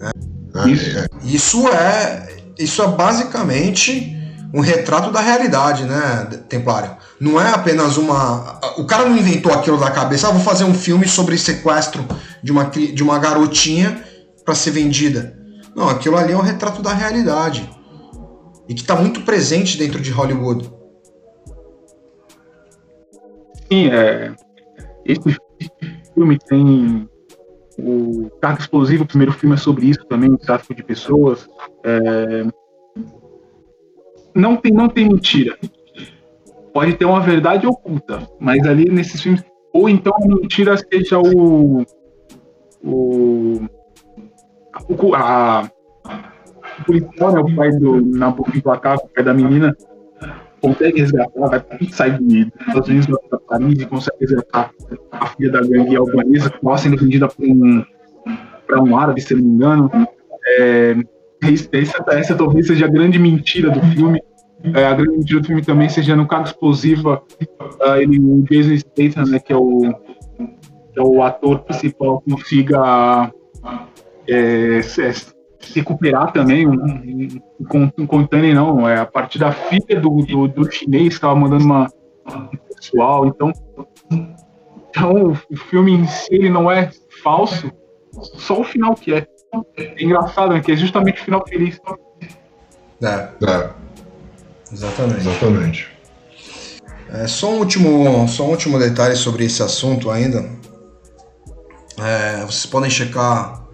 É. 0.00 0.68
Isso. 0.68 1.08
isso 1.22 1.68
é 1.68 2.36
isso 2.58 2.82
é 2.82 2.88
basicamente 2.88 4.15
um 4.56 4.60
retrato 4.60 5.12
da 5.12 5.20
realidade, 5.20 5.84
né, 5.84 6.24
Templário? 6.48 6.96
Não 7.20 7.38
é 7.38 7.50
apenas 7.50 7.98
uma. 7.98 8.58
O 8.78 8.86
cara 8.86 9.06
não 9.06 9.14
inventou 9.14 9.52
aquilo 9.52 9.78
da 9.78 9.90
cabeça, 9.90 10.28
ah, 10.28 10.32
vou 10.32 10.40
fazer 10.40 10.64
um 10.64 10.72
filme 10.72 11.06
sobre 11.06 11.36
sequestro 11.36 12.02
de 12.42 12.50
uma, 12.50 12.64
de 12.64 13.02
uma 13.02 13.18
garotinha 13.18 14.02
para 14.44 14.54
ser 14.54 14.70
vendida. 14.70 15.38
Não, 15.74 15.90
aquilo 15.90 16.16
ali 16.16 16.32
é 16.32 16.36
um 16.36 16.40
retrato 16.40 16.80
da 16.80 16.94
realidade. 16.94 17.70
E 18.66 18.72
que 18.72 18.80
está 18.80 18.96
muito 18.96 19.20
presente 19.20 19.76
dentro 19.76 20.00
de 20.00 20.10
Hollywood. 20.10 20.72
Sim, 23.70 23.88
é, 23.88 24.34
esse 25.04 25.36
filme 26.14 26.38
tem 26.38 27.06
o 27.78 28.30
Carga 28.40 28.60
Explosiva, 28.60 29.04
o 29.04 29.06
primeiro 29.06 29.32
filme 29.32 29.54
é 29.54 29.58
sobre 29.58 29.86
isso 29.86 30.04
também, 30.06 30.30
o 30.30 30.38
tráfico 30.38 30.74
de 30.74 30.82
pessoas. 30.82 31.46
É... 31.84 32.46
Não, 34.36 34.54
tem, 34.54 34.70
não 34.70 34.86
tem 34.86 35.08
mentira. 35.08 35.56
Pode 36.72 36.92
ter 36.94 37.06
uma 37.06 37.20
verdade 37.20 37.66
oculta, 37.66 38.20
mas 38.38 38.66
ali 38.66 38.84
nesses 38.90 39.22
filmes. 39.22 39.42
Ou 39.72 39.88
então 39.88 40.12
a 40.14 40.26
mentira 40.26 40.76
seja 40.76 41.18
o. 41.18 41.82
O. 42.84 43.66
a, 45.14 45.70
o 46.78 46.84
policial, 46.84 47.32
né, 47.32 47.40
o 47.40 47.56
pai 47.56 47.70
do 47.70 47.96
Implacável, 48.54 49.06
o 49.06 49.08
pai 49.08 49.24
da 49.24 49.32
menina, 49.32 49.74
consegue 50.60 51.00
resgatar, 51.00 51.48
vai 51.48 51.64
sair 51.90 52.18
dos 52.18 52.46
Estados 52.68 52.88
Unidos 52.90 53.18
para 53.30 53.38
Paris 53.38 53.80
e 53.80 53.86
consegue 53.86 54.18
resgatar 54.20 54.70
a 55.12 55.26
filha 55.28 55.50
da 55.50 55.60
gangue 55.62 55.96
albanesa, 55.96 56.50
que 56.50 56.56
estava 56.56 56.76
sendo 56.76 56.98
vendida 56.98 57.26
para 57.26 58.82
um, 58.82 58.86
um 58.86 58.98
árabe, 58.98 59.22
se 59.22 59.34
não 59.34 59.42
me 59.42 59.48
engano. 59.48 59.90
É, 60.58 60.94
essa, 61.72 62.04
essa 62.08 62.34
talvez 62.34 62.66
seja 62.66 62.86
a 62.86 62.88
grande 62.88 63.18
mentira 63.18 63.70
do 63.70 63.80
filme. 63.80 64.20
É, 64.74 64.86
a 64.86 64.94
grande 64.94 65.18
mentira 65.18 65.40
do 65.40 65.46
filme 65.46 65.62
também 65.62 65.88
seja 65.88 66.16
no 66.16 66.26
cargo 66.26 66.46
explosiva, 66.46 67.22
uh, 67.80 67.96
ele, 67.96 68.18
o 68.18 68.42
Jason 68.50 68.76
Statham, 68.76 69.26
né, 69.26 69.38
que 69.38 69.52
é 69.52 69.56
o, 69.56 69.92
que 70.92 70.98
é 70.98 71.02
o 71.02 71.22
ator 71.22 71.60
principal, 71.60 72.22
consiga 72.28 73.30
é, 74.28 74.78
é, 74.78 75.12
recuperar 75.74 76.32
também 76.32 76.66
um, 76.66 76.72
um, 76.72 77.92
um, 77.98 78.08
um 78.12 78.54
não, 78.54 78.88
é 78.88 78.98
a 78.98 79.06
partir 79.06 79.38
da 79.38 79.52
filha 79.52 80.00
do, 80.00 80.24
do, 80.24 80.48
do 80.48 80.70
chinês 80.70 81.14
estava 81.14 81.34
mandando 81.36 81.64
uma 81.64 81.88
pessoal, 82.74 83.26
então, 83.26 83.52
então 84.90 85.32
o 85.50 85.56
filme 85.56 85.92
em 85.92 86.06
si 86.06 86.28
ele 86.30 86.50
não 86.50 86.70
é 86.70 86.90
falso, 87.22 87.70
só 88.12 88.60
o 88.60 88.64
final 88.64 88.94
que 88.94 89.12
é. 89.14 89.26
É 89.76 90.02
engraçado, 90.02 90.54
né? 90.54 90.60
Que 90.60 90.72
é 90.72 90.76
justamente 90.76 91.22
o 91.22 91.24
final 91.24 91.44
feliz. 91.46 91.80
É, 93.02 93.06
é. 93.06 93.70
Exatamente. 94.72 95.20
Exatamente. 95.20 95.96
É, 97.12 97.26
só, 97.26 97.50
um 97.50 97.58
último, 97.58 98.28
só 98.28 98.44
um 98.44 98.50
último 98.50 98.78
detalhe 98.78 99.14
sobre 99.14 99.44
esse 99.44 99.62
assunto 99.62 100.10
ainda. 100.10 100.44
É, 101.98 102.40
vocês 102.44 102.66
podem 102.66 102.90
checar 102.90 103.64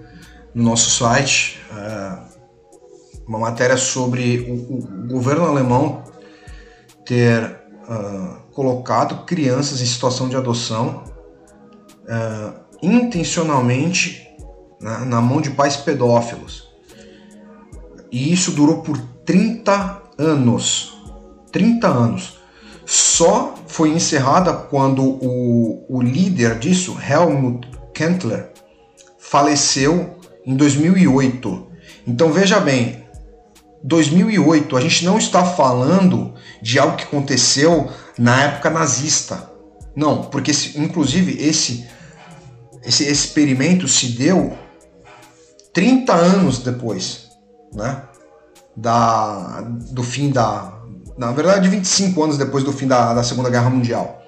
no 0.54 0.62
nosso 0.64 0.90
site 0.90 1.60
é, 1.74 2.18
uma 3.26 3.38
matéria 3.38 3.76
sobre 3.76 4.40
o, 4.40 4.74
o, 4.74 5.08
governo 5.08 5.46
alemão 5.46 6.04
ter 7.06 7.42
uh, 7.88 8.42
colocado 8.52 9.24
crianças 9.24 9.80
em 9.80 9.86
situação 9.86 10.28
de 10.28 10.36
adoção 10.36 11.04
uh, 12.04 12.60
intencionalmente 12.82 14.28
na, 14.82 15.04
na 15.04 15.20
mão 15.20 15.40
de 15.40 15.50
pais 15.50 15.76
pedófilos. 15.76 16.68
E 18.10 18.32
isso 18.32 18.50
durou 18.50 18.82
por 18.82 18.98
30 19.24 20.02
anos. 20.18 20.92
30 21.50 21.86
anos. 21.86 22.38
Só 22.84 23.54
foi 23.66 23.90
encerrada 23.90 24.52
quando 24.52 25.02
o, 25.02 25.86
o 25.88 26.02
líder 26.02 26.58
disso, 26.58 26.98
Helmut 27.00 27.66
Kentler, 27.94 28.52
faleceu 29.18 30.18
em 30.44 30.54
2008. 30.56 31.68
Então 32.06 32.32
veja 32.32 32.60
bem, 32.60 33.04
2008 33.82 34.76
a 34.76 34.80
gente 34.80 35.04
não 35.04 35.16
está 35.16 35.44
falando 35.44 36.34
de 36.60 36.78
algo 36.78 36.96
que 36.96 37.04
aconteceu 37.04 37.90
na 38.18 38.42
época 38.44 38.68
nazista. 38.68 39.50
Não, 39.94 40.22
porque 40.22 40.52
inclusive 40.76 41.42
esse, 41.42 41.86
esse 42.84 43.04
experimento 43.04 43.86
se 43.86 44.08
deu 44.08 44.56
30 45.72 46.12
anos 46.12 46.58
depois, 46.58 47.30
né? 47.72 48.02
Da, 48.76 49.60
do 49.90 50.02
fim 50.02 50.30
da. 50.30 50.80
Na 51.16 51.32
verdade, 51.32 51.68
25 51.68 52.22
anos 52.22 52.38
depois 52.38 52.64
do 52.64 52.72
fim 52.72 52.86
da, 52.86 53.14
da 53.14 53.22
Segunda 53.22 53.50
Guerra 53.50 53.70
Mundial. 53.70 54.22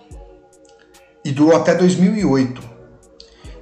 E 1.25 1.33
durou 1.33 1.57
até 1.57 1.75
2008. 1.75 2.75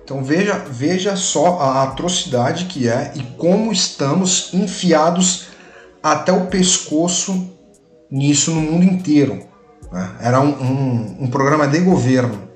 Então 0.05 0.23
veja, 0.23 0.59
veja 0.59 1.15
só 1.17 1.59
a 1.61 1.85
atrocidade 1.85 2.67
que 2.67 2.89
é 2.89 3.13
e 3.15 3.23
como 3.37 3.73
estamos 3.73 4.53
enfiados 4.53 5.47
até 6.03 6.33
o 6.33 6.47
pescoço 6.47 7.51
nisso 8.11 8.51
no 8.51 8.61
mundo 8.61 8.85
inteiro. 8.85 9.47
Né? 9.91 10.17
Era 10.21 10.41
um, 10.41 10.51
um, 10.51 11.17
um, 11.21 11.31
programa 11.31 11.67
de 11.69 11.79
governo. 11.81 12.49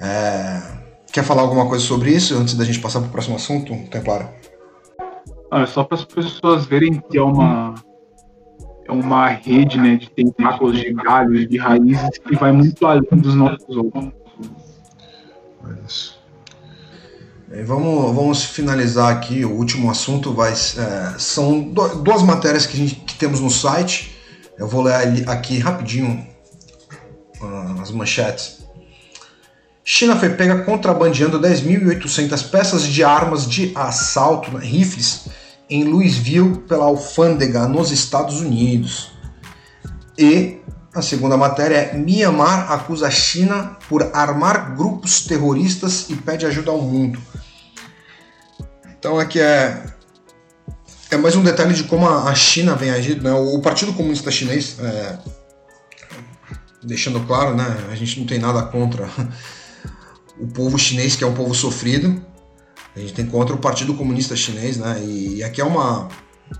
É... 0.00 0.55
Quer 1.16 1.24
falar 1.24 1.40
alguma 1.40 1.66
coisa 1.66 1.82
sobre 1.82 2.10
isso 2.10 2.36
antes 2.36 2.52
da 2.52 2.62
gente 2.62 2.78
passar 2.78 3.00
para 3.00 3.08
o 3.08 3.10
próximo 3.10 3.36
assunto, 3.36 3.74
Templário? 3.88 4.28
Ah, 5.50 5.62
é 5.62 5.66
só 5.66 5.82
para 5.82 5.96
as 5.96 6.04
pessoas 6.04 6.66
verem 6.66 7.02
que 7.10 7.16
é 7.16 7.22
uma 7.22 7.74
é 8.84 8.92
uma 8.92 9.28
rede 9.28 9.78
né, 9.78 9.96
de 9.96 10.10
tentáculos, 10.10 10.78
de 10.78 10.92
galhos, 10.92 11.48
de 11.48 11.56
raízes 11.56 12.18
que 12.18 12.36
vai 12.36 12.52
muito 12.52 12.86
além 12.86 13.08
dos 13.12 13.34
nossos 13.34 13.66
olhos. 13.66 14.12
Isso. 15.86 16.20
E 17.50 17.62
vamos, 17.62 18.14
vamos 18.14 18.44
finalizar 18.44 19.10
aqui 19.10 19.42
o 19.42 19.52
último 19.52 19.90
assunto. 19.90 20.34
Vai, 20.34 20.52
é, 20.52 21.18
são 21.18 21.62
do, 21.62 22.02
duas 22.02 22.22
matérias 22.22 22.66
que, 22.66 22.76
gente, 22.76 22.94
que, 22.94 23.14
temos 23.14 23.40
no 23.40 23.48
site. 23.48 24.14
Eu 24.58 24.68
vou 24.68 24.82
ler 24.82 25.26
aqui 25.26 25.58
rapidinho 25.60 26.26
uh, 27.40 27.80
as 27.80 27.90
manchetes. 27.90 28.65
China 29.88 30.16
foi 30.16 30.30
pega 30.30 30.64
contrabandeando 30.64 31.38
10.800 31.38 32.50
peças 32.50 32.82
de 32.82 33.04
armas 33.04 33.48
de 33.48 33.70
assalto, 33.72 34.50
né, 34.50 34.58
rifles, 34.66 35.28
em 35.70 35.84
Louisville 35.84 36.58
pela 36.68 36.86
alfândega 36.86 37.68
nos 37.68 37.92
Estados 37.92 38.40
Unidos. 38.40 39.12
E 40.18 40.58
a 40.92 41.00
segunda 41.00 41.36
matéria 41.36 41.76
é 41.76 41.94
Myanmar 41.96 42.72
acusa 42.72 43.06
a 43.06 43.10
China 43.12 43.76
por 43.88 44.10
armar 44.12 44.74
grupos 44.74 45.24
terroristas 45.24 46.10
e 46.10 46.16
pede 46.16 46.44
ajuda 46.44 46.72
ao 46.72 46.82
mundo. 46.82 47.20
Então 48.98 49.20
aqui 49.20 49.38
é 49.38 49.84
é 51.12 51.16
mais 51.16 51.36
um 51.36 51.44
detalhe 51.44 51.74
de 51.74 51.84
como 51.84 52.08
a 52.08 52.34
China 52.34 52.74
vem 52.74 52.90
agindo. 52.90 53.22
Né? 53.22 53.32
O 53.32 53.60
Partido 53.60 53.92
Comunista 53.92 54.32
Chinês, 54.32 54.80
é, 54.80 55.16
deixando 56.82 57.20
claro, 57.20 57.54
né, 57.54 57.86
a 57.88 57.94
gente 57.94 58.18
não 58.18 58.26
tem 58.26 58.40
nada 58.40 58.62
contra 58.62 59.08
o 60.38 60.46
povo 60.46 60.78
chinês, 60.78 61.16
que 61.16 61.24
é 61.24 61.26
um 61.26 61.34
povo 61.34 61.54
sofrido. 61.54 62.22
A 62.94 63.00
gente 63.00 63.12
tem 63.12 63.26
contra 63.26 63.54
o 63.54 63.58
Partido 63.58 63.94
Comunista 63.94 64.34
Chinês, 64.34 64.76
né? 64.78 65.02
E 65.04 65.42
aqui 65.44 65.60
é 65.60 65.64
uma. 65.64 66.08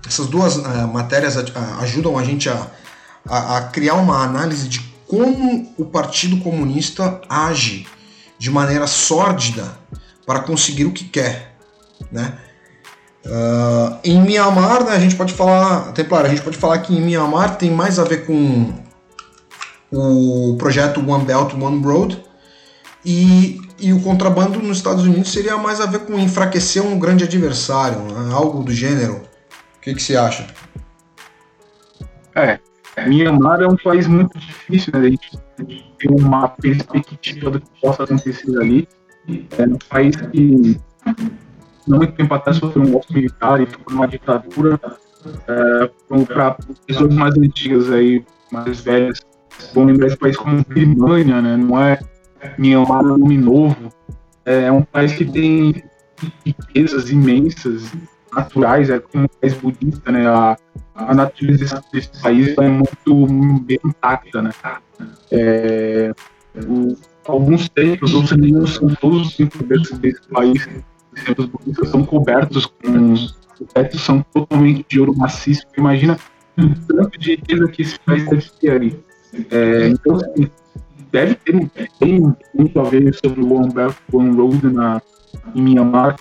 Essas 0.05 0.27
duas 0.27 0.57
uh, 0.57 0.87
matérias 0.87 1.37
ajudam 1.79 2.17
a 2.17 2.23
gente 2.23 2.49
a, 2.49 2.67
a, 3.27 3.57
a, 3.57 3.61
criar 3.63 3.95
uma 3.95 4.21
análise 4.23 4.67
de 4.67 4.81
como 5.07 5.73
o 5.77 5.85
Partido 5.85 6.37
Comunista 6.37 7.21
age 7.29 7.87
de 8.37 8.51
maneira 8.51 8.85
sórdida 8.85 9.77
para 10.25 10.41
conseguir 10.41 10.85
o 10.85 10.91
que 10.91 11.05
quer, 11.05 11.55
né? 12.11 12.37
Uh, 13.25 13.97
em 14.03 14.21
Myanmar, 14.21 14.85
né, 14.85 14.91
a 14.91 14.99
gente 14.99 15.15
pode 15.15 15.33
falar, 15.33 15.91
Templar, 15.91 16.25
a 16.25 16.29
gente 16.29 16.41
pode 16.41 16.57
falar 16.57 16.79
que 16.79 16.95
em 16.95 17.01
Myanmar 17.01 17.57
tem 17.57 17.69
mais 17.69 17.99
a 17.99 18.03
ver 18.03 18.25
com 18.25 18.73
o 19.91 20.55
projeto 20.57 20.99
One 20.99 21.25
Belt 21.25 21.53
One 21.53 21.83
Road 21.83 22.23
e 23.03 23.59
e 23.79 23.93
o 23.93 24.01
contrabando 24.01 24.59
nos 24.61 24.77
Estados 24.77 25.03
Unidos 25.03 25.31
seria 25.31 25.57
mais 25.57 25.79
a 25.79 25.85
ver 25.85 25.99
com 25.99 26.17
enfraquecer 26.17 26.83
um 26.83 26.97
grande 26.97 27.23
adversário, 27.23 27.99
né? 28.01 28.33
algo 28.33 28.63
do 28.63 28.71
gênero. 28.71 29.21
O 29.77 29.81
que, 29.81 29.93
que 29.93 30.01
você 30.01 30.17
acha? 30.17 30.47
É, 32.35 32.59
Myanmar 33.05 33.61
é 33.61 33.67
um 33.67 33.75
país 33.75 34.07
muito 34.07 34.37
difícil, 34.37 34.91
né? 34.93 34.99
A 34.99 35.09
gente 35.09 35.39
ter 35.97 36.09
uma 36.09 36.47
perspectiva 36.49 37.51
do 37.51 37.61
que 37.61 37.67
possa 37.81 38.03
acontecer 38.03 38.57
ali. 38.59 38.87
É 39.57 39.63
um 39.63 39.77
país 39.89 40.15
que, 40.15 40.79
não 41.87 41.97
muito 41.97 42.13
tempo 42.13 42.33
atrás, 42.33 42.57
sofreu 42.57 42.83
um 42.83 42.91
golpe 42.91 43.13
militar 43.13 43.61
e 43.61 43.65
ficou 43.65 43.93
numa 43.93 44.07
ditadura. 44.07 44.79
É, 45.47 46.25
Para 46.25 46.57
pessoas 46.85 47.13
mais 47.13 47.35
antigas, 47.37 47.91
aí, 47.91 48.23
mais 48.51 48.81
velhas, 48.81 49.19
vão 49.73 49.85
lembrar 49.85 50.07
esse 50.07 50.17
país 50.17 50.37
como 50.37 50.63
Birmania, 50.67 51.41
né? 51.41 51.57
Não 51.57 51.79
é 51.79 51.99
É 52.57 52.77
um 52.77 53.17
nome 53.17 53.37
novo. 53.37 53.91
É 54.45 54.71
um 54.71 54.81
país 54.81 55.13
que 55.13 55.25
tem 55.25 55.83
riquezas 56.45 57.09
imensas, 57.09 57.91
naturais, 58.33 58.89
é 58.89 58.99
como 58.99 59.25
um 59.25 59.27
país 59.41 59.53
budista, 59.53 60.11
né? 60.11 60.27
A, 60.27 60.57
a 60.95 61.13
natureza 61.13 61.81
desse, 61.91 62.09
país 62.21 62.57
é 62.57 62.67
muito 62.67 63.27
bem 63.63 63.79
intacta, 63.83 64.41
né? 64.41 64.51
É, 65.31 66.13
o, 66.67 66.95
alguns 67.25 67.69
templos, 67.69 68.13
ou 68.13 68.23
não 68.23 68.67
são 68.67 68.87
todos 68.95 69.27
os 69.27 69.35
templos 69.35 69.99
desse 69.99 70.27
país, 70.29 70.67
os 71.15 71.23
templos 71.23 71.47
budistas 71.47 71.89
são 71.89 72.03
cobertos 72.05 72.65
com 72.65 73.13
os 73.13 73.35
tetos 73.73 74.01
são 74.01 74.21
totalmente 74.33 74.85
de 74.87 74.99
ouro 74.99 75.15
maciço. 75.15 75.65
Imagina 75.77 76.17
o 76.57 76.69
tanto 76.87 77.19
de 77.19 77.35
riqueza 77.35 77.67
que 77.67 77.81
esse 77.81 77.99
país 77.99 78.25
deve 78.27 78.49
ter 78.59 78.71
ali. 78.71 78.99
É, 79.51 79.87
então, 79.87 80.15
assim, 80.15 80.49
deve 81.17 81.35
ter 81.35 81.89
tem 81.99 82.35
muito 82.53 82.79
a 82.79 82.83
ver 82.83 83.13
sobre 83.15 83.41
o 83.41 83.53
One 83.53 83.73
Belt 83.73 83.95
One 84.11 84.35
Road 84.35 84.67
na, 84.69 85.01
em 85.55 85.61
Myanmar. 85.61 86.15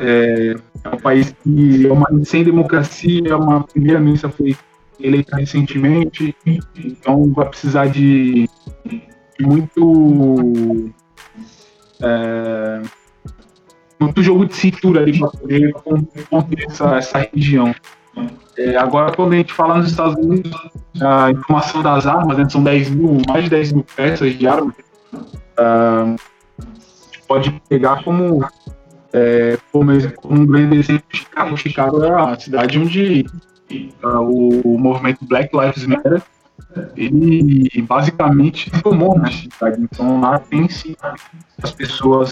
É, 0.00 0.54
é 0.84 0.88
um 0.88 0.98
país 0.98 1.34
que 1.42 1.86
é 1.86 1.92
uma, 1.92 2.06
sem 2.24 2.44
democracia, 2.44 3.36
uma 3.36 3.62
primeira-ministra 3.64 4.28
foi 4.28 4.56
eleita 4.98 5.36
recentemente, 5.36 6.34
então 6.76 7.32
vai 7.32 7.48
precisar 7.48 7.86
de, 7.86 8.46
de 8.84 9.46
muito 9.46 10.92
é, 12.02 12.82
muito 13.98 14.22
jogo 14.22 14.44
de 14.44 14.54
cintura 14.54 15.00
ali 15.00 15.18
para 15.18 15.30
poder 15.30 15.72
conter 16.28 16.66
essa, 16.66 16.96
essa 16.96 17.28
região. 17.32 17.74
É, 18.56 18.76
agora, 18.76 19.12
quando 19.14 19.32
a 19.32 19.36
gente 19.36 19.52
fala 19.52 19.78
nos 19.78 19.90
Estados 19.90 20.16
Unidos, 20.16 20.50
a 21.00 21.30
informação 21.30 21.82
das 21.82 22.06
armas, 22.06 22.36
né, 22.36 22.48
são 22.48 22.62
10 22.62 22.90
mil, 22.90 23.18
mais 23.28 23.44
de 23.44 23.50
10 23.50 23.72
mil 23.72 23.84
peças 23.96 24.36
de 24.36 24.46
armas, 24.46 24.74
uh, 25.14 26.16
pode 27.26 27.50
pegar 27.68 28.02
como, 28.02 28.44
é, 29.12 29.56
como, 29.72 29.92
um 30.24 30.46
grande 30.46 30.78
exemplo 30.78 31.04
Chicago. 31.10 31.56
Chicago 31.56 32.04
é 32.04 32.10
a 32.10 32.38
cidade 32.38 32.78
onde 32.78 33.26
uh, 34.02 34.18
o, 34.18 34.74
o 34.74 34.78
movimento 34.78 35.24
Black 35.24 35.56
Lives 35.56 35.86
Matter 35.86 36.22
ele 36.96 37.68
basicamente 37.82 38.70
tomou 38.82 39.18
na 39.18 39.30
cidade. 39.30 39.80
Então 39.82 40.20
lá 40.20 40.38
tem-se 40.38 40.96
as 41.62 41.72
pessoas 41.72 42.30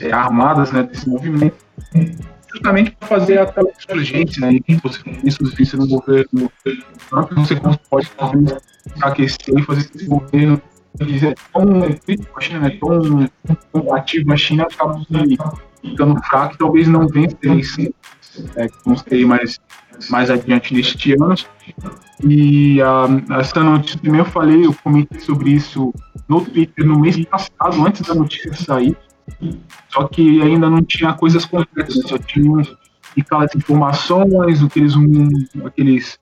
é, 0.00 0.12
armadas 0.12 0.72
né, 0.72 0.82
desse 0.82 1.08
movimento 1.08 1.56
justamente 2.56 2.90
para 2.92 3.08
fazer 3.08 3.38
aquela 3.38 3.68
insurgência 3.70 4.40
né, 4.40 4.58
que 4.60 4.76
você 4.76 4.98
insurgência 5.22 5.78
no 5.78 5.86
governo, 5.86 6.50
não 7.12 7.24
que 7.24 7.34
você 7.34 7.56
pode 7.90 8.10
aquecer 9.02 9.58
e 9.58 9.62
fazer 9.62 9.90
esse 9.94 10.06
governo 10.06 10.60
dizer, 11.04 11.34
tão 11.52 11.80
crítico 12.04 12.38
a 12.38 12.40
China, 12.40 12.60
né, 12.60 12.78
tão 12.80 13.28
combativo 13.72 14.32
a 14.32 14.36
China, 14.36 14.62
acaba 14.64 15.04
ficando 15.82 16.22
fraco 16.22 16.54
e 16.54 16.58
talvez 16.58 16.88
não 16.88 17.06
vença 17.06 17.36
isso, 17.44 17.82
é, 18.56 18.66
não 18.86 18.96
sei 18.96 19.24
mais, 19.24 19.60
mais 20.08 20.30
adiante 20.30 20.72
neste 20.72 21.12
ano. 21.12 21.34
E 22.24 22.80
uh, 22.80 23.34
essa 23.34 23.62
notícia 23.62 24.00
também 24.00 24.20
eu 24.20 24.24
falei, 24.24 24.64
eu 24.64 24.74
comentei 24.82 25.20
sobre 25.20 25.50
isso 25.50 25.92
no 26.28 26.40
Twitter 26.44 26.86
no 26.86 26.98
mês 26.98 27.22
passado, 27.26 27.86
antes 27.86 28.00
da 28.02 28.14
notícia 28.14 28.54
sair. 28.54 28.96
Só 29.88 30.06
que 30.08 30.42
ainda 30.42 30.70
não 30.70 30.82
tinha 30.82 31.12
coisas 31.12 31.44
concretas, 31.44 31.94
só 32.06 32.18
tinha 32.18 32.62
aquelas 33.18 33.54
informações, 33.54 34.62
aqueles, 34.62 34.94
aqueles 35.64 36.18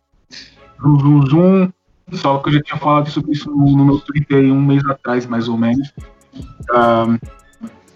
zoom, 0.80 0.98
zoom, 1.00 1.26
zoom, 1.26 1.72
só 2.12 2.38
que 2.38 2.48
eu 2.48 2.52
já 2.54 2.62
tinha 2.62 2.78
falado 2.78 3.10
sobre 3.10 3.32
isso 3.32 3.50
no, 3.50 3.76
no 3.76 3.84
meu 3.84 4.00
Twitter 4.00 4.44
um 4.52 4.60
mês 4.60 4.84
atrás, 4.86 5.26
mais 5.26 5.48
ou 5.48 5.56
menos. 5.56 5.92
Um, 6.72 7.18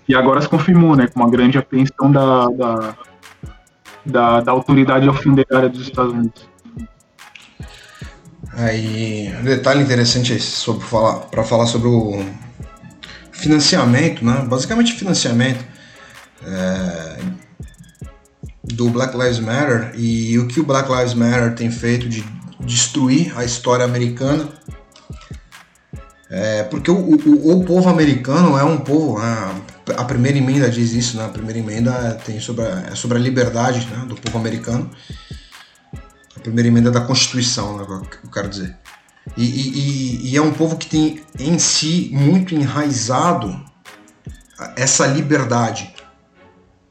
e 0.09 0.15
agora 0.15 0.41
se 0.41 0.49
confirmou, 0.49 0.97
né, 0.97 1.07
com 1.07 1.21
uma 1.21 1.31
grande 1.31 1.59
apreensão 1.59 2.11
da, 2.11 2.49
da, 2.49 2.97
da, 4.05 4.41
da 4.41 4.53
autoridade 4.53 5.07
alfandegária 5.07 5.69
dos 5.69 5.83
Estados 5.83 6.13
Unidos. 6.13 6.49
Aí, 8.55 9.33
um 9.39 9.45
detalhe 9.45 9.83
interessante 9.83 10.41
sobre 10.41 10.85
falar 10.85 11.21
para 11.27 11.45
falar 11.45 11.67
sobre 11.67 11.89
o 11.89 12.25
financiamento, 13.39 14.25
né? 14.25 14.45
basicamente 14.47 14.93
financiamento 14.93 15.65
é, 16.45 17.19
do 18.65 18.91
Black 18.91 19.17
Lives 19.17 19.39
Matter 19.39 19.93
e 19.95 20.39
o 20.39 20.49
que 20.49 20.61
o 20.61 20.65
Black 20.65 20.91
Lives 20.91 21.15
Matter 21.15 21.55
tem 21.55 21.71
feito 21.71 22.09
de 22.09 22.25
destruir 22.61 23.33
a 23.39 23.45
história 23.45 23.85
americana. 23.85 24.49
É, 26.31 26.65
porque 26.65 26.91
o, 26.91 26.97
o, 26.97 27.61
o, 27.61 27.65
povo 27.65 27.89
americano 27.89 28.59
é 28.59 28.63
um 28.63 28.77
povo, 28.77 29.19
né? 29.19 29.63
a 29.97 30.05
primeira 30.05 30.37
emenda 30.37 30.69
diz 30.69 30.93
isso, 30.93 31.17
né? 31.17 31.25
a 31.25 31.29
primeira 31.29 31.59
emenda 31.59 32.21
tem 32.23 32.39
sobre 32.39 32.67
a, 32.67 32.89
é 32.93 32.95
sobre 32.95 33.17
a 33.17 33.21
liberdade 33.21 33.87
né? 33.87 34.05
do 34.07 34.15
povo 34.15 34.37
americano, 34.37 34.91
a 36.37 36.41
primeira 36.41 36.69
emenda 36.69 36.91
da 36.91 37.01
Constituição, 37.01 37.79
né? 37.79 37.87
eu 37.89 38.31
quero 38.31 38.49
dizer. 38.49 38.77
E, 39.37 39.45
e, 39.45 40.31
e, 40.31 40.37
é 40.37 40.43
um 40.43 40.53
povo 40.53 40.77
que 40.77 40.89
tem 40.89 41.23
em 41.39 41.59
si 41.59 42.11
muito 42.13 42.55
enraizado 42.55 43.65
essa 44.77 45.07
liberdade. 45.07 45.95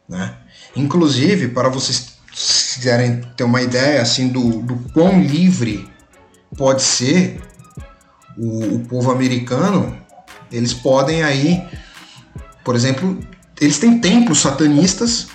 Né? 0.08 0.34
Inclusive, 0.76 1.50
para 1.50 1.70
vocês 1.70 2.18
quiserem 2.32 3.22
ter 3.36 3.44
uma 3.44 3.62
ideia 3.62 4.02
assim 4.02 4.30
do, 4.30 4.62
do 4.62 4.76
quão 4.94 5.22
livre 5.22 5.90
pode 6.56 6.84
ser 6.84 7.42
o, 8.38 8.76
o 8.76 8.80
povo 8.82 9.12
americano, 9.12 9.98
eles 10.52 10.74
podem 10.74 11.24
aí, 11.24 11.68
por 12.64 12.76
exemplo, 12.76 13.20
eles 13.60 13.80
têm 13.80 14.00
templos 14.00 14.40
satanistas, 14.40 15.28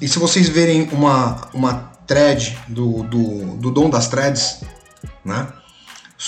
e 0.00 0.08
se 0.08 0.18
vocês 0.18 0.48
verem 0.48 0.88
uma, 0.92 1.48
uma 1.52 1.90
thread 2.06 2.58
do, 2.68 3.02
do, 3.02 3.56
do 3.56 3.70
Dom 3.70 3.90
das 3.90 4.08
Threads, 4.08 4.62
né? 5.24 5.46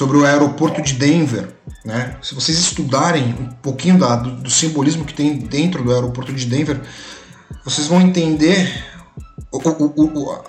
Sobre 0.02 0.16
o 0.16 0.26
aeroporto 0.26 0.82
de 0.82 0.94
Denver. 0.94 1.48
Né? 1.84 2.16
Se 2.20 2.34
vocês 2.34 2.58
estudarem 2.58 3.36
um 3.38 3.46
pouquinho 3.62 3.96
da, 3.96 4.16
do, 4.16 4.32
do, 4.32 4.50
simbolismo 4.50 5.04
que 5.04 5.14
tem 5.14 5.36
dentro 5.38 5.84
do 5.84 5.92
aeroporto 5.92 6.32
de 6.32 6.44
Denver, 6.44 6.80
vocês 7.64 7.86
vão 7.86 8.00
entender 8.00 8.84
o, 9.52 9.58
o, 9.58 10.02
o, 10.02 10.44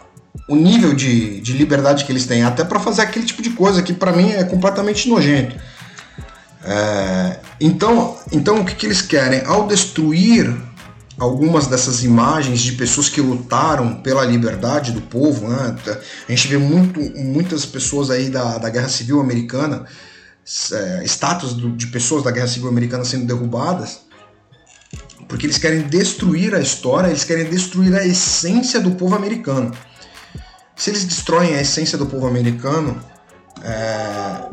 o 0.50 0.56
nível 0.56 0.96
de, 0.96 1.40
de 1.40 1.54
liberdade 1.54 2.04
que 2.04 2.12
eles 2.12 2.26
têm, 2.26 2.44
até 2.44 2.64
para 2.64 2.80
fazer 2.80 3.04
aquele 3.04 3.28
tipo 3.28 3.44
de 3.44 3.52
coisa 3.52 3.84
que 3.84 3.94
para 3.94 4.12
mim 4.12 4.32
é 4.32 4.44
completamente 4.44 5.08
nojento. 5.08 5.56
É, 6.64 7.38
Então, 7.62 8.18
então 8.32 8.62
o 8.62 8.66
que, 8.66 8.74
que 8.74 8.88
eles 8.88 9.04
querem? 9.04 9.44
Ao 9.46 9.68
destruir 9.68 10.52
algumas 11.18 11.68
dessas 11.68 12.04
imagens 12.04 12.62
de 12.62 12.74
pessoas 12.74 13.08
que 13.08 13.22
lutaram 13.22 14.02
pela 14.02 14.26
liberdade 14.26 14.92
do 14.92 15.02
povo, 15.02 15.48
né? 15.48 15.76
a 16.28 16.32
gente 16.32 16.48
vê 16.48 16.58
muito, 16.58 17.00
muitas 17.18 17.66
pessoas 17.66 18.10
aí 18.10 18.30
da, 18.30 18.58
da 18.58 18.70
Guerra 18.70 18.90
Civil 18.90 19.20
Americana, 19.20 19.86
é, 20.72 21.04
estátuas 21.04 21.54
do, 21.54 21.72
de 21.72 21.88
pessoas 21.88 22.24
da 22.24 22.32
Guerra 22.32 22.48
Civil 22.48 22.68
Americana 22.68 23.06
sendo 23.06 23.26
derrubadas, 23.26 24.02
porque 25.28 25.46
eles 25.46 25.58
querem 25.58 25.84
destruir 25.84 26.54
a 26.54 26.60
história, 26.60 27.08
eles 27.08 27.24
querem 27.24 27.46
destruir 27.46 27.96
a 27.96 28.06
essência 28.06 28.80
do 28.80 28.92
povo 28.92 29.16
americano. 29.16 29.72
Se 30.76 30.90
eles 30.90 31.06
destroem 31.06 31.56
a 31.56 31.62
essência 31.62 31.98
do 31.98 32.08
povo 32.08 32.28
americano, 32.28 33.02
é, 33.64 34.50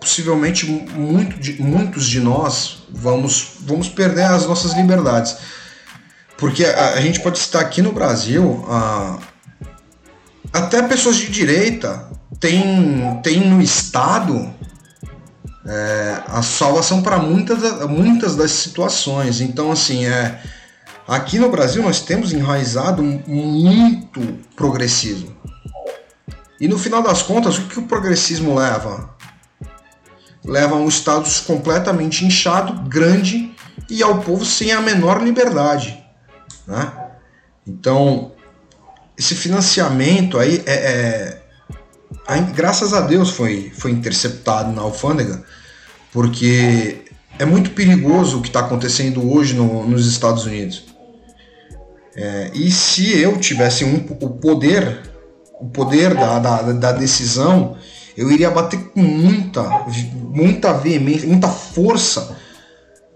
possivelmente 0.00 0.66
muito 0.66 1.38
de, 1.38 1.60
muitos 1.60 2.06
de 2.06 2.20
nós 2.20 2.86
vamos, 2.88 3.55
vamos 3.66 3.88
perder 3.88 4.24
as 4.24 4.46
nossas 4.46 4.72
liberdades. 4.72 5.36
Porque 6.38 6.64
a, 6.64 6.94
a 6.94 7.00
gente 7.00 7.20
pode 7.20 7.38
citar 7.38 7.62
aqui 7.62 7.82
no 7.82 7.92
Brasil, 7.92 8.64
a, 8.68 9.18
até 10.52 10.82
pessoas 10.82 11.16
de 11.16 11.30
direita 11.30 12.08
tem, 12.38 13.20
tem 13.22 13.40
no 13.40 13.60
Estado 13.60 14.54
é, 15.66 16.22
a 16.28 16.42
salvação 16.42 17.02
para 17.02 17.18
muitas, 17.18 17.86
muitas 17.88 18.36
das 18.36 18.52
situações. 18.52 19.40
Então, 19.40 19.72
assim, 19.72 20.06
é, 20.06 20.40
aqui 21.08 21.38
no 21.38 21.50
Brasil 21.50 21.82
nós 21.82 22.00
temos 22.00 22.32
enraizado 22.32 23.02
muito 23.02 24.20
progressismo. 24.54 25.34
E 26.60 26.68
no 26.68 26.78
final 26.78 27.02
das 27.02 27.22
contas, 27.22 27.58
o 27.58 27.62
que 27.62 27.78
o 27.78 27.82
progressismo 27.82 28.54
leva? 28.54 29.14
Leva 30.44 30.76
a 30.76 30.78
um 30.78 30.88
status 30.88 31.40
completamente 31.40 32.24
inchado, 32.24 32.88
grande 32.88 33.54
e 33.88 34.02
ao 34.02 34.20
povo 34.20 34.44
sem 34.44 34.72
a 34.72 34.80
menor 34.80 35.22
liberdade. 35.22 36.02
Né? 36.66 36.92
Então, 37.66 38.32
esse 39.16 39.34
financiamento 39.34 40.38
aí 40.38 40.62
é, 40.66 40.72
é 42.28 42.40
graças 42.54 42.92
a 42.92 43.00
Deus 43.00 43.30
foi, 43.30 43.72
foi 43.76 43.90
interceptado 43.90 44.72
na 44.72 44.82
alfândega, 44.82 45.42
porque 46.12 47.04
é 47.38 47.44
muito 47.44 47.70
perigoso 47.70 48.38
o 48.38 48.42
que 48.42 48.48
está 48.48 48.60
acontecendo 48.60 49.32
hoje 49.32 49.54
no, 49.54 49.86
nos 49.86 50.06
Estados 50.06 50.44
Unidos. 50.44 50.84
É, 52.16 52.50
e 52.54 52.70
se 52.70 53.18
eu 53.18 53.38
tivesse 53.38 53.84
um, 53.84 53.96
o 54.20 54.30
poder, 54.30 55.02
o 55.60 55.66
poder 55.66 56.14
da, 56.14 56.38
da, 56.38 56.62
da, 56.72 56.92
decisão, 56.92 57.76
eu 58.16 58.30
iria 58.30 58.50
bater 58.50 58.78
com 58.88 59.02
muita, 59.02 59.62
muita 60.14 60.72
veemência, 60.72 61.28
muita 61.28 61.48
força 61.48 62.35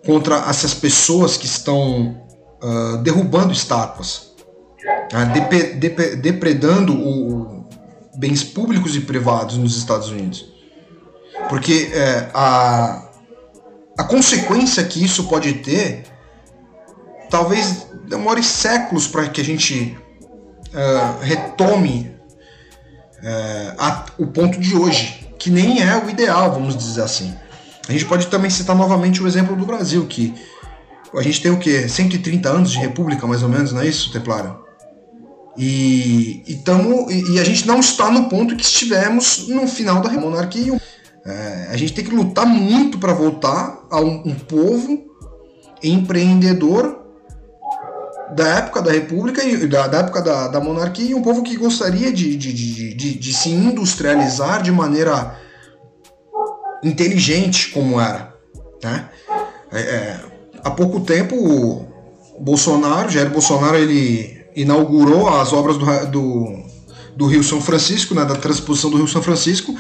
contra 0.04 0.36
essas 0.48 0.74
pessoas 0.74 1.36
que 1.36 1.46
estão 1.46 2.20
uh, 2.62 2.98
derrubando 2.98 3.52
estátuas, 3.52 4.34
uh, 5.12 6.16
depredando 6.20 6.94
o, 6.94 7.66
bens 8.16 8.44
públicos 8.44 8.96
e 8.96 9.00
privados 9.00 9.56
nos 9.56 9.76
Estados 9.76 10.08
Unidos. 10.08 10.50
Porque 11.48 11.90
é, 11.92 12.30
a, 12.34 13.08
a 13.98 14.04
consequência 14.04 14.84
que 14.84 15.02
isso 15.02 15.24
pode 15.24 15.54
ter 15.54 16.04
talvez 17.30 17.86
demore 18.06 18.42
séculos 18.42 19.06
para 19.06 19.28
que 19.28 19.40
a 19.40 19.44
gente 19.44 19.96
uh, 20.74 21.22
retome 21.22 22.14
uh, 23.22 23.74
a, 23.78 24.06
o 24.18 24.26
ponto 24.26 24.58
de 24.58 24.76
hoje, 24.76 25.32
que 25.38 25.48
nem 25.48 25.80
é 25.80 25.96
o 25.96 26.10
ideal, 26.10 26.52
vamos 26.52 26.76
dizer 26.76 27.02
assim. 27.02 27.34
A 27.88 27.92
gente 27.92 28.04
pode 28.04 28.26
também 28.28 28.50
citar 28.50 28.76
novamente 28.76 29.22
o 29.22 29.26
exemplo 29.26 29.56
do 29.56 29.66
Brasil, 29.66 30.06
que 30.06 30.34
a 31.14 31.22
gente 31.22 31.42
tem 31.42 31.50
o 31.50 31.58
quê? 31.58 31.88
130 31.88 32.48
anos 32.48 32.70
de 32.70 32.78
república, 32.78 33.26
mais 33.26 33.42
ou 33.42 33.48
menos, 33.48 33.72
não 33.72 33.80
é 33.80 33.86
isso, 33.86 34.12
Templário? 34.12 34.56
E, 35.56 36.42
e, 36.46 36.54
tamo, 36.56 37.10
e, 37.10 37.34
e 37.34 37.40
a 37.40 37.44
gente 37.44 37.66
não 37.66 37.80
está 37.80 38.10
no 38.10 38.28
ponto 38.28 38.56
que 38.56 38.62
estivemos 38.62 39.48
no 39.48 39.66
final 39.66 40.00
da 40.00 40.10
monarquia. 40.10 40.80
É, 41.26 41.68
a 41.70 41.76
gente 41.76 41.92
tem 41.92 42.04
que 42.04 42.14
lutar 42.14 42.46
muito 42.46 42.98
para 42.98 43.12
voltar 43.12 43.80
a 43.90 44.00
um, 44.00 44.22
um, 44.24 44.34
povo 44.34 45.04
empreendedor 45.82 46.98
da 48.34 48.46
época 48.56 48.80
da 48.80 48.92
República 48.92 49.42
e 49.44 49.66
da, 49.66 49.86
da 49.86 49.98
época 49.98 50.22
da, 50.22 50.48
da, 50.48 50.60
monarquia 50.60 51.10
e 51.10 51.14
um 51.14 51.20
povo 51.20 51.42
que 51.42 51.56
gostaria 51.56 52.12
de, 52.12 52.36
de, 52.36 52.52
de, 52.52 52.94
de, 52.94 53.18
de 53.18 53.34
se 53.34 53.50
industrializar 53.50 54.62
de 54.62 54.70
maneira 54.70 55.36
inteligente 56.82 57.70
como 57.70 58.00
era. 58.00 58.34
Né? 58.82 59.08
É, 59.72 59.80
é, 59.80 60.20
há 60.62 60.70
pouco 60.70 61.00
tempo 61.00 61.36
o 61.36 61.86
Bolsonaro, 62.40 63.10
Jair 63.10 63.30
Bolsonaro, 63.30 63.76
ele 63.76 64.44
inaugurou 64.56 65.28
as 65.28 65.52
obras 65.52 65.76
do, 65.76 66.06
do, 66.06 66.64
do 67.16 67.26
Rio 67.26 67.44
São 67.44 67.60
Francisco, 67.60 68.14
né, 68.14 68.24
da 68.24 68.34
transposição 68.34 68.90
do 68.90 68.96
Rio 68.96 69.08
São 69.08 69.22
Francisco, 69.22 69.74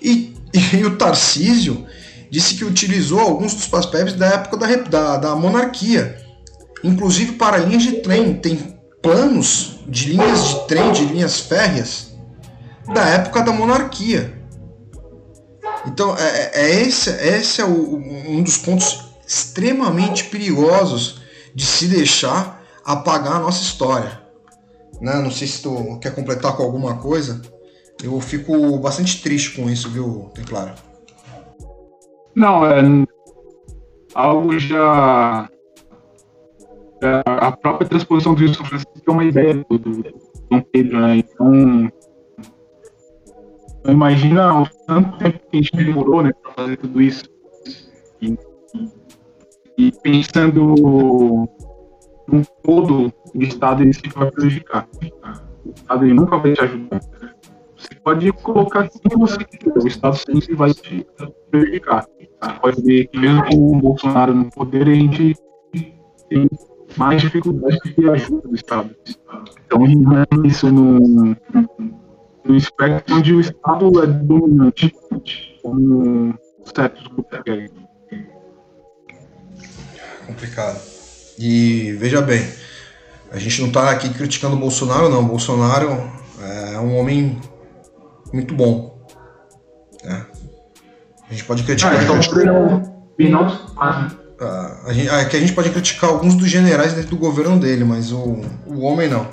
e, 0.00 0.34
e 0.52 0.84
o 0.84 0.96
Tarcísio 0.96 1.86
disse 2.30 2.54
que 2.54 2.64
utilizou 2.64 3.20
alguns 3.20 3.54
dos 3.54 3.66
papéis 3.66 4.14
da 4.14 4.26
época 4.26 4.56
da, 4.56 4.74
da, 4.76 5.16
da 5.16 5.36
monarquia, 5.36 6.16
inclusive 6.82 7.32
para 7.32 7.58
linhas 7.58 7.82
de 7.82 7.92
trem. 8.00 8.34
Tem 8.34 8.74
planos 9.02 9.80
de 9.86 10.10
linhas 10.10 10.48
de 10.48 10.66
trem, 10.66 10.92
de 10.92 11.04
linhas 11.04 11.40
férreas, 11.40 12.14
da 12.94 13.06
época 13.06 13.42
da 13.42 13.52
monarquia. 13.52 14.41
Então, 15.86 16.16
é, 16.16 16.50
é 16.54 16.82
esse, 16.82 17.10
esse 17.10 17.60
é 17.60 17.64
o, 17.64 17.96
um 17.96 18.42
dos 18.42 18.58
pontos 18.58 19.12
extremamente 19.26 20.24
perigosos 20.24 21.22
de 21.54 21.64
se 21.64 21.86
deixar 21.88 22.62
apagar 22.84 23.36
a 23.36 23.40
nossa 23.40 23.62
história. 23.62 24.20
Né? 25.00 25.14
Não 25.20 25.30
sei 25.30 25.48
se 25.48 25.62
tu 25.62 25.98
quer 26.00 26.14
completar 26.14 26.56
com 26.56 26.62
alguma 26.62 26.96
coisa. 26.96 27.40
Eu 28.02 28.20
fico 28.20 28.78
bastante 28.78 29.22
triste 29.22 29.56
com 29.56 29.68
isso, 29.68 29.88
viu, 29.90 30.30
Templário? 30.34 30.74
Não, 32.34 32.64
é 32.66 32.82
algo 34.14 34.58
já. 34.58 35.48
É, 37.02 37.22
a 37.26 37.52
própria 37.52 37.88
transposição 37.88 38.34
do 38.34 38.54
São 38.54 38.64
Francisco 38.64 39.02
é 39.06 39.10
uma 39.10 39.24
ideia 39.24 39.54
do 39.54 39.78
Dom 39.78 40.60
Pedro, 40.72 41.00
né? 41.00 41.16
Então. 41.16 41.92
Imagina 43.86 44.62
o 44.62 44.68
tanto 44.86 45.18
tempo 45.18 45.40
que 45.50 45.58
a 45.58 45.62
gente 45.62 45.76
demorou 45.76 46.22
né, 46.22 46.32
para 46.42 46.52
fazer 46.52 46.76
tudo 46.76 47.02
isso. 47.02 47.24
E, 48.20 48.38
e 49.76 49.92
pensando 50.02 50.74
um 52.32 52.42
todo 52.62 53.12
o 53.34 53.42
Estado 53.42 53.82
ele 53.82 53.92
se 53.92 54.08
vai 54.14 54.30
prejudicar. 54.30 54.88
O 55.64 55.70
Estado 55.74 56.04
ele 56.04 56.14
nunca 56.14 56.38
vai 56.38 56.52
te 56.52 56.60
ajudar. 56.60 57.00
Você 57.76 57.94
pode 58.04 58.32
colocar 58.32 58.88
quem 58.88 59.18
você 59.18 59.38
quiser, 59.44 59.82
o 59.82 59.88
Estado 59.88 60.16
sempre 60.16 60.54
vai 60.54 60.72
te 60.72 61.06
prejudicar. 61.50 62.06
Você 62.40 62.52
pode 62.60 62.82
ver 62.82 63.06
que 63.08 63.18
mesmo 63.18 63.44
com 63.46 63.76
o 63.76 63.80
Bolsonaro 63.80 64.34
no 64.34 64.50
poder, 64.50 64.88
a 64.88 64.94
gente 64.94 65.34
tem 66.28 66.48
mais 66.96 67.22
dificuldade 67.22 67.78
de 67.96 68.08
ajuda 68.08 68.48
do 68.48 68.54
Estado. 68.54 68.94
Então, 69.66 69.84
isso 70.44 70.70
no, 70.70 71.36
no 72.44 72.56
espectro 72.56 73.16
onde 73.16 73.34
o 73.34 73.40
Estado 73.40 74.02
é 74.02 74.06
dominante, 74.06 74.94
como 75.62 76.34
certos 76.74 77.06
grupos. 77.08 77.38
Complicado. 80.26 80.80
E 81.38 81.92
veja 81.98 82.20
bem, 82.20 82.46
a 83.30 83.38
gente 83.38 83.60
não 83.60 83.68
está 83.68 83.90
aqui 83.90 84.08
criticando 84.10 84.56
o 84.56 84.58
Bolsonaro, 84.58 85.08
não. 85.08 85.20
O 85.20 85.28
Bolsonaro 85.28 86.10
é 86.40 86.78
um 86.78 86.96
homem 86.98 87.40
muito 88.32 88.54
bom. 88.54 89.06
Né? 90.04 90.26
A 91.28 91.32
gente 91.32 91.44
pode 91.44 91.62
criticar. 91.62 91.94
Ah, 91.94 92.02
então, 92.02 92.20
ah, 94.40 94.80
a 94.86 94.92
gente, 94.92 95.08
é 95.08 95.24
que 95.24 95.36
a 95.36 95.40
gente 95.40 95.52
pode 95.52 95.70
criticar 95.70 96.10
alguns 96.10 96.34
dos 96.34 96.48
generais 96.48 96.94
dentro 96.94 97.10
do 97.10 97.16
governo 97.16 97.58
dele, 97.58 97.84
mas 97.84 98.10
o, 98.12 98.40
o 98.66 98.80
homem 98.80 99.08
não. 99.08 99.26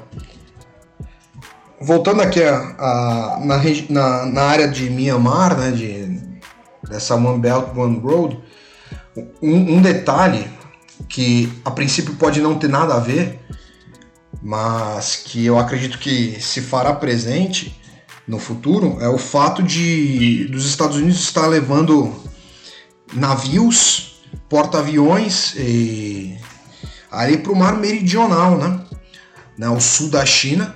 Voltando 1.82 2.22
aqui 2.22 2.44
a, 2.44 2.58
a 2.78 3.40
na, 3.42 3.58
na, 3.90 4.26
na, 4.26 4.42
área 4.44 4.68
de 4.68 4.90
Myanmar, 4.90 5.58
né, 5.58 5.72
de, 5.72 6.20
dessa 6.90 7.16
One 7.16 7.40
Belt 7.40 7.76
One 7.76 8.00
Road, 8.00 8.40
um, 9.42 9.78
um 9.78 9.82
detalhe 9.82 10.50
que 11.08 11.52
a 11.64 11.72
princípio 11.72 12.16
pode 12.16 12.42
não 12.42 12.60
ter 12.60 12.68
nada 12.68 12.96
a 12.96 13.00
ver, 13.00 13.40
mas 14.42 15.16
que 15.16 15.46
eu 15.46 15.58
acredito 15.58 16.00
que 16.00 16.40
se 16.42 16.62
fará 16.62 16.94
presente 16.94 17.80
no 18.28 18.38
futuro 18.38 18.98
é 19.02 19.10
o 19.10 19.18
fato 19.18 19.64
de 19.64 20.46
dos 20.46 20.66
Estados 20.66 20.98
Unidos 20.98 21.20
estar 21.20 21.48
levando 21.48 22.14
navios, 23.14 24.22
porta-aviões 24.48 25.56
ali 27.12 27.38
para 27.38 27.52
o 27.52 27.56
mar 27.56 27.78
meridional, 27.78 28.58
né? 28.58 28.82
né? 29.58 29.70
O 29.70 29.80
sul 29.80 30.10
da 30.10 30.26
China. 30.26 30.76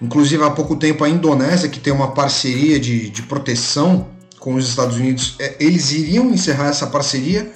Inclusive 0.00 0.44
há 0.44 0.50
pouco 0.50 0.76
tempo 0.76 1.02
a 1.02 1.08
Indonésia, 1.08 1.68
que 1.68 1.80
tem 1.80 1.92
uma 1.92 2.12
parceria 2.12 2.78
de, 2.78 3.10
de 3.10 3.22
proteção 3.22 4.08
com 4.38 4.54
os 4.54 4.68
Estados 4.68 4.96
Unidos, 4.96 5.34
é, 5.40 5.56
eles 5.58 5.90
iriam 5.90 6.30
encerrar 6.30 6.68
essa 6.68 6.86
parceria, 6.86 7.52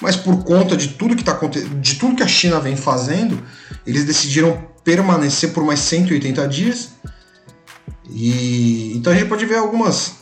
mas 0.00 0.16
por 0.16 0.44
conta 0.44 0.76
de 0.76 0.88
tudo 0.88 1.16
que 1.16 1.24
tá 1.24 1.38
de 1.80 1.94
tudo 1.96 2.16
que 2.16 2.22
a 2.22 2.28
China 2.28 2.60
vem 2.60 2.76
fazendo, 2.76 3.42
eles 3.86 4.04
decidiram 4.04 4.62
permanecer 4.84 5.52
por 5.52 5.64
mais 5.64 5.80
180 5.80 6.46
dias. 6.48 6.90
E 8.10 8.92
então 8.96 9.12
a 9.12 9.16
gente 9.16 9.28
pode 9.28 9.46
ver 9.46 9.56
algumas 9.56 10.20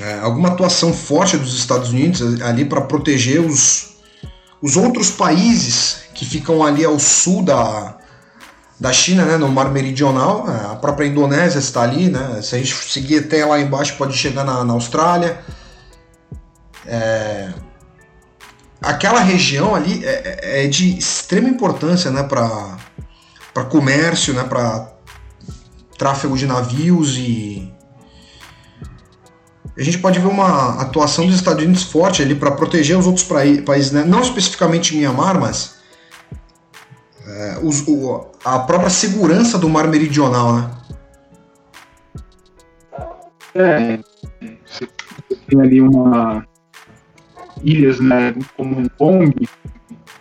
é, 0.00 0.18
alguma 0.20 0.48
atuação 0.48 0.92
forte 0.92 1.36
dos 1.36 1.56
Estados 1.56 1.90
Unidos 1.90 2.42
ali 2.42 2.64
para 2.64 2.80
proteger 2.80 3.40
os, 3.40 3.96
os 4.60 4.76
outros 4.76 5.10
países 5.10 5.98
que 6.14 6.24
ficam 6.24 6.64
ali 6.64 6.84
ao 6.84 6.98
sul 6.98 7.42
da, 7.42 7.98
da 8.78 8.92
China, 8.92 9.24
né, 9.24 9.36
no 9.36 9.48
Mar 9.48 9.70
Meridional. 9.70 10.46
É, 10.48 10.72
a 10.72 10.76
própria 10.76 11.06
Indonésia 11.06 11.58
está 11.58 11.82
ali, 11.82 12.08
né? 12.08 12.40
Se 12.42 12.54
a 12.54 12.58
gente 12.58 12.74
seguir 12.74 13.18
até 13.20 13.44
lá 13.44 13.60
embaixo, 13.60 13.96
pode 13.96 14.16
chegar 14.16 14.44
na, 14.44 14.64
na 14.64 14.72
Austrália. 14.72 15.40
É, 16.86 17.52
aquela 18.82 19.20
região 19.20 19.74
ali 19.74 20.04
é, 20.04 20.40
é, 20.42 20.64
é 20.64 20.68
de 20.68 20.98
extrema 20.98 21.48
importância, 21.48 22.10
né, 22.10 22.22
para 22.22 23.64
comércio, 23.70 24.34
né, 24.34 24.44
para 24.44 24.92
tráfego 25.96 26.36
de 26.36 26.46
navios 26.46 27.16
e 27.16 27.72
a 29.76 29.82
gente 29.82 29.98
pode 29.98 30.20
ver 30.20 30.28
uma 30.28 30.80
atuação 30.80 31.26
dos 31.26 31.34
Estados 31.34 31.62
Unidos 31.64 31.82
forte 31.84 32.22
ali 32.22 32.34
para 32.34 32.52
proteger 32.52 32.96
os 32.96 33.06
outros 33.06 33.26
países, 33.64 33.90
né? 33.90 34.04
não 34.04 34.20
especificamente 34.20 34.96
Mianmar, 34.96 35.38
mas 35.40 35.73
é, 37.26 37.58
os, 37.62 37.86
o, 37.86 38.26
a 38.44 38.58
própria 38.60 38.90
segurança 38.90 39.58
do 39.58 39.68
mar 39.68 39.88
meridional, 39.88 40.54
né? 40.54 40.70
É, 43.54 43.98
você 44.66 44.88
tem 45.46 45.60
ali 45.60 45.80
uma 45.80 46.44
ilhas, 47.62 48.00
né, 48.00 48.34
como 48.56 48.76
Hong 48.76 48.88
Kong, 48.98 49.48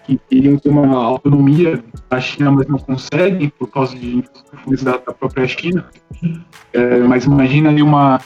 que 0.05 0.19
queriam 0.29 0.57
ter 0.57 0.69
uma 0.69 1.03
autonomia 1.03 1.83
da 2.09 2.19
China, 2.19 2.51
mas 2.51 2.67
não 2.67 2.77
conseguem 2.77 3.49
por 3.49 3.67
causa 3.69 3.95
de 3.97 4.23
da, 4.83 4.97
da 4.97 5.13
própria 5.13 5.47
China. 5.47 5.85
É, 6.71 6.99
mas 6.99 7.25
imagina 7.25 7.69
ali 7.69 7.81
uma 7.81 8.21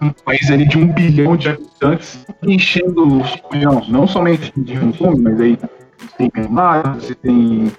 um 0.00 0.10
país 0.10 0.50
ali 0.50 0.66
de 0.66 0.78
um 0.78 0.90
bilhão 0.90 1.36
de 1.36 1.50
habitantes 1.50 2.24
enchendo 2.42 3.04
não, 3.52 3.80
não 3.88 4.06
somente 4.06 4.50
de 4.56 4.78
Hong 4.78 4.96
Kong, 4.96 5.20
mas 5.20 5.40
aí 5.40 5.58
você 5.98 6.08
tem 6.16 6.30
Myanmar, 6.34 6.94
você 6.94 7.14
tem 7.14 7.72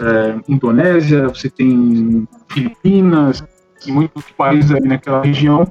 é, 0.00 0.40
Indonésia, 0.48 1.28
você 1.28 1.50
tem 1.50 2.26
Filipinas, 2.48 3.42
muitos 3.86 4.24
países 4.36 4.70
ali 4.70 4.88
naquela 4.88 5.22
região 5.22 5.70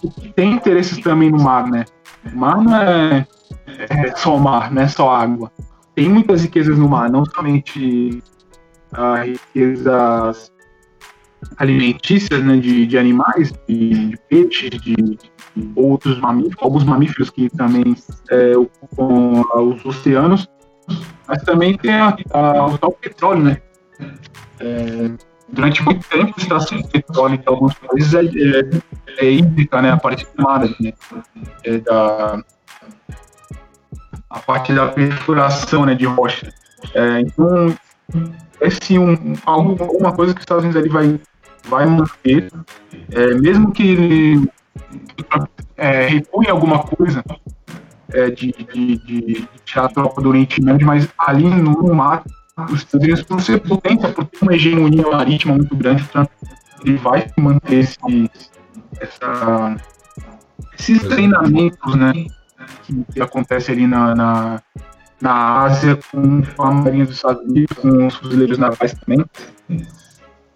que 0.00 0.32
tem 0.32 0.52
interesses 0.52 0.98
também 0.98 1.30
no 1.30 1.42
mar, 1.42 1.68
né? 1.68 1.84
O 2.32 2.36
mar 2.36 2.62
não 2.62 2.76
é, 2.76 3.26
é 3.66 4.16
só 4.16 4.38
mar, 4.38 4.70
não 4.70 4.82
é 4.82 4.88
só 4.88 5.10
água. 5.10 5.50
Tem 5.94 6.08
muitas 6.08 6.42
riquezas 6.42 6.78
no 6.78 6.88
mar, 6.88 7.10
não 7.10 7.24
somente 7.24 8.22
a 8.92 9.22
riquezas 9.22 10.52
alimentícias 11.56 12.42
né, 12.42 12.56
de, 12.56 12.86
de 12.86 12.98
animais, 12.98 13.52
de, 13.68 14.10
de 14.10 14.16
peixes, 14.28 14.70
de, 14.70 14.94
de, 14.94 15.18
outros 15.74 16.18
mamíferos, 16.20 16.56
alguns 16.60 16.84
mamíferos 16.84 17.30
que 17.30 17.48
também 17.50 17.96
é, 18.30 18.56
ocupam 18.56 19.42
os 19.60 19.84
oceanos, 19.84 20.48
mas 21.28 21.42
também 21.42 21.76
tem 21.76 21.92
a, 21.92 22.16
a, 22.32 22.66
o 22.66 22.92
petróleo, 22.92 23.44
né? 23.44 23.58
É, 24.58 25.10
durante 25.50 25.82
muito 25.82 26.08
tempo, 26.08 26.34
extração 26.38 26.78
de 26.78 26.88
petróleo 26.88 27.34
em 27.34 27.42
alguns 27.44 27.74
países 27.74 28.14
é, 28.14 28.22
é, 28.24 29.26
é 29.26 29.30
hídrica, 29.30 29.82
né? 29.82 29.90
A 29.90 29.98
parte 29.98 30.26
do 30.34 30.42
mar, 30.42 30.60
né? 30.60 30.92
É 31.64 31.78
da, 31.78 32.42
a 34.30 34.38
parte 34.40 34.72
da 34.72 34.88
perfuração 34.88 35.84
né, 35.84 35.94
de 35.94 36.06
rocha. 36.06 36.52
É, 36.94 37.20
então, 37.20 37.76
é 38.60 38.70
sim 38.70 38.98
um, 38.98 39.34
alguma 39.44 40.12
coisa 40.12 40.32
que 40.32 40.38
os 40.38 40.42
Estados 40.42 40.64
Unidos 40.64 40.80
ali 40.80 40.88
vai, 40.88 41.20
vai 41.68 41.84
manter, 41.84 42.50
é, 43.10 43.34
mesmo 43.34 43.70
que 43.70 43.82
ele 43.82 44.50
é, 45.76 46.06
recue 46.06 46.48
alguma 46.48 46.82
coisa 46.82 47.22
é, 48.12 48.30
de, 48.30 48.52
de, 48.52 48.96
de, 48.98 49.48
tirar 49.64 49.86
a 49.86 49.88
tropa 49.88 50.20
do 50.20 50.28
Oriente 50.28 50.62
Médio, 50.62 50.86
mas 50.86 51.08
ali 51.18 51.44
no 51.44 51.94
mar, 51.94 52.22
os 52.70 52.80
Estados 52.80 53.06
Unidos, 53.06 53.22
por 53.22 53.40
ser 53.40 53.60
potência, 53.60 54.08
por 54.08 54.24
ter 54.24 54.38
uma 54.42 54.54
hegemonia 54.54 55.02
marítima 55.08 55.54
muito 55.54 55.74
grande, 55.76 56.08
ele 56.84 56.96
vai 56.96 57.30
manter 57.38 57.76
esse, 57.76 58.30
essa, 59.00 59.76
esses 60.78 61.02
treinamentos 61.02 61.94
né, 61.94 62.12
que, 62.84 63.04
que 63.12 63.20
acontece 63.20 63.70
ali 63.70 63.86
na, 63.86 64.14
na 64.14 64.62
na 65.20 65.64
Ásia 65.64 65.98
com 66.10 66.42
a 66.58 66.70
Marinha 66.70 67.04
dos 67.04 67.16
Estados 67.16 67.42
Unidos, 67.42 67.76
com 67.78 68.06
os 68.06 68.14
fuzileiros 68.16 68.58
navais 68.58 68.94
também. 68.94 69.24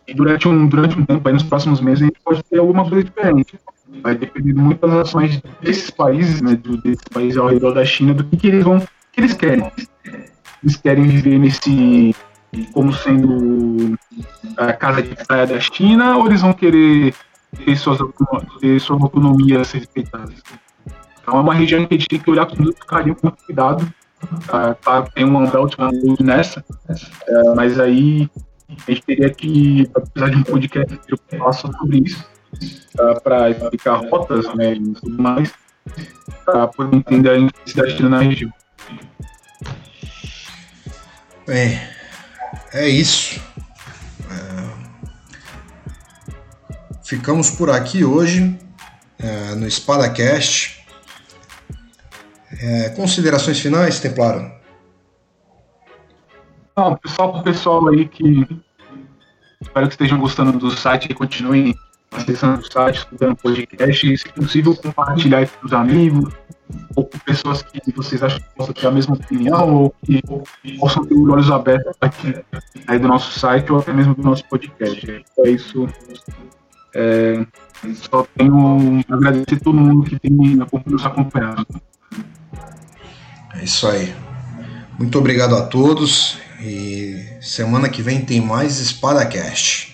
E 0.06 0.14
durante 0.14 0.48
um, 0.48 0.66
durante 0.66 0.98
um 0.98 1.04
tempo, 1.04 1.26
aí 1.28 1.34
nos 1.34 1.42
próximos 1.42 1.80
meses, 1.80 2.02
a 2.02 2.06
gente 2.06 2.20
pode 2.24 2.42
ter 2.44 2.58
alguma 2.58 2.88
coisa 2.88 3.04
diferente. 3.04 3.58
Vai 4.00 4.14
depender 4.14 4.54
muito 4.54 4.86
das 4.86 5.08
ações 5.08 5.42
desses 5.60 5.90
países, 5.90 6.40
né, 6.40 6.56
desses 6.56 7.04
países 7.12 7.36
ao 7.36 7.48
redor 7.48 7.72
da 7.72 7.84
China, 7.84 8.14
do 8.14 8.24
que, 8.24 8.36
que 8.36 8.46
eles 8.46 8.64
vão, 8.64 8.78
que 9.12 9.20
eles 9.20 9.34
querem. 9.34 9.70
Eles 10.62 10.76
querem 10.76 11.04
viver 11.04 11.38
nesse, 11.38 12.14
como 12.72 12.92
sendo 12.92 13.98
a 14.56 14.72
casa 14.72 15.02
de 15.02 15.14
praia 15.26 15.46
da 15.46 15.60
China, 15.60 16.16
ou 16.16 16.26
eles 16.26 16.40
vão 16.40 16.52
querer 16.52 17.14
ter 17.64 17.76
suas, 17.76 17.98
ter 18.60 18.80
suas 18.80 19.02
autonomias 19.02 19.72
respeitadas? 19.72 20.42
Então 21.20 21.36
é 21.36 21.40
uma 21.40 21.54
região 21.54 21.84
que 21.86 21.94
a 21.94 21.98
gente 21.98 22.08
tem 22.08 22.18
que 22.18 22.30
olhar 22.30 22.46
com 22.46 22.62
muito 22.62 22.84
carinho, 22.86 23.14
com 23.14 23.26
muito 23.26 23.44
cuidado, 23.44 23.92
Tá, 24.46 24.74
tá, 24.74 25.02
tem 25.02 25.24
um 25.24 25.50
Belt 25.50 25.74
nessa, 26.20 26.64
é, 27.26 27.54
mas 27.54 27.78
aí 27.80 28.30
a 28.68 28.90
gente 28.90 29.02
teria 29.02 29.30
que 29.30 29.88
precisar 29.88 30.30
de 30.30 30.36
um 30.36 30.42
podcast 30.44 30.98
que 30.98 31.36
falar 31.36 31.52
sobre 31.52 31.98
isso, 31.98 32.24
tá, 32.94 33.20
para 33.20 33.50
explicar 33.50 33.96
rotas 34.08 34.54
né, 34.54 34.74
e 34.74 34.92
tudo 34.94 35.22
mais, 35.22 35.52
para 36.44 36.68
poder 36.68 36.96
entender 36.96 37.30
a 37.30 37.38
necessidade 37.38 38.02
na 38.02 38.18
região. 38.18 38.52
Bem, 41.46 41.80
é 42.72 42.88
isso. 42.88 43.40
É... 44.30 44.72
Ficamos 47.04 47.50
por 47.50 47.70
aqui 47.70 48.04
hoje 48.04 48.58
é, 49.18 49.54
no 49.54 49.66
SpadaCast. 49.70 50.82
É, 52.60 52.90
considerações 52.90 53.58
finais, 53.58 53.98
Templaro? 53.98 54.52
Não, 56.76 56.96
pessoal, 56.96 57.32
pro 57.32 57.42
pessoal 57.42 57.88
aí 57.88 58.08
que 58.08 58.46
espero 59.60 59.86
que 59.88 59.94
estejam 59.94 60.18
gostando 60.18 60.58
do 60.58 60.70
site 60.70 61.06
e 61.10 61.14
continuem 61.14 61.74
acessando 62.12 62.60
o 62.60 62.72
site, 62.72 62.98
estudando 62.98 63.36
podcast, 63.36 64.12
e, 64.12 64.18
se 64.18 64.28
possível, 64.28 64.76
compartilhar 64.76 65.46
com 65.46 65.66
os 65.66 65.72
amigos, 65.72 66.32
ou 66.94 67.04
com 67.04 67.18
pessoas 67.18 67.62
que 67.62 67.92
vocês 67.92 68.22
acham 68.22 68.38
que 68.38 68.54
possam 68.56 68.74
ter 68.74 68.86
a 68.86 68.90
mesma 68.90 69.14
opinião, 69.14 69.74
ou 69.74 69.94
que 70.04 70.22
possam 70.78 71.04
ter 71.04 71.14
os 71.14 71.28
olhos 71.28 71.50
abertos 71.50 71.94
aqui 72.00 72.34
aí 72.86 72.98
do 72.98 73.08
nosso 73.08 73.38
site, 73.38 73.72
ou 73.72 73.78
até 73.78 73.92
mesmo 73.92 74.14
do 74.14 74.22
nosso 74.22 74.44
podcast. 74.48 75.24
É 75.38 75.50
isso. 75.50 75.88
É, 76.94 77.46
só 77.94 78.26
tenho 78.36 79.02
a 79.08 79.14
agradecer 79.14 79.54
a 79.54 79.60
todo 79.60 79.74
mundo 79.74 80.04
que 80.04 80.18
tem 80.18 80.30
nos 80.30 81.06
acompanhado. 81.06 81.66
É 83.54 83.64
isso 83.64 83.86
aí. 83.86 84.14
Muito 84.98 85.18
obrigado 85.18 85.56
a 85.56 85.66
todos 85.66 86.38
e 86.60 87.16
semana 87.40 87.88
que 87.88 88.02
vem 88.02 88.24
tem 88.24 88.40
mais 88.40 88.78
SpadaCast. 88.78 89.91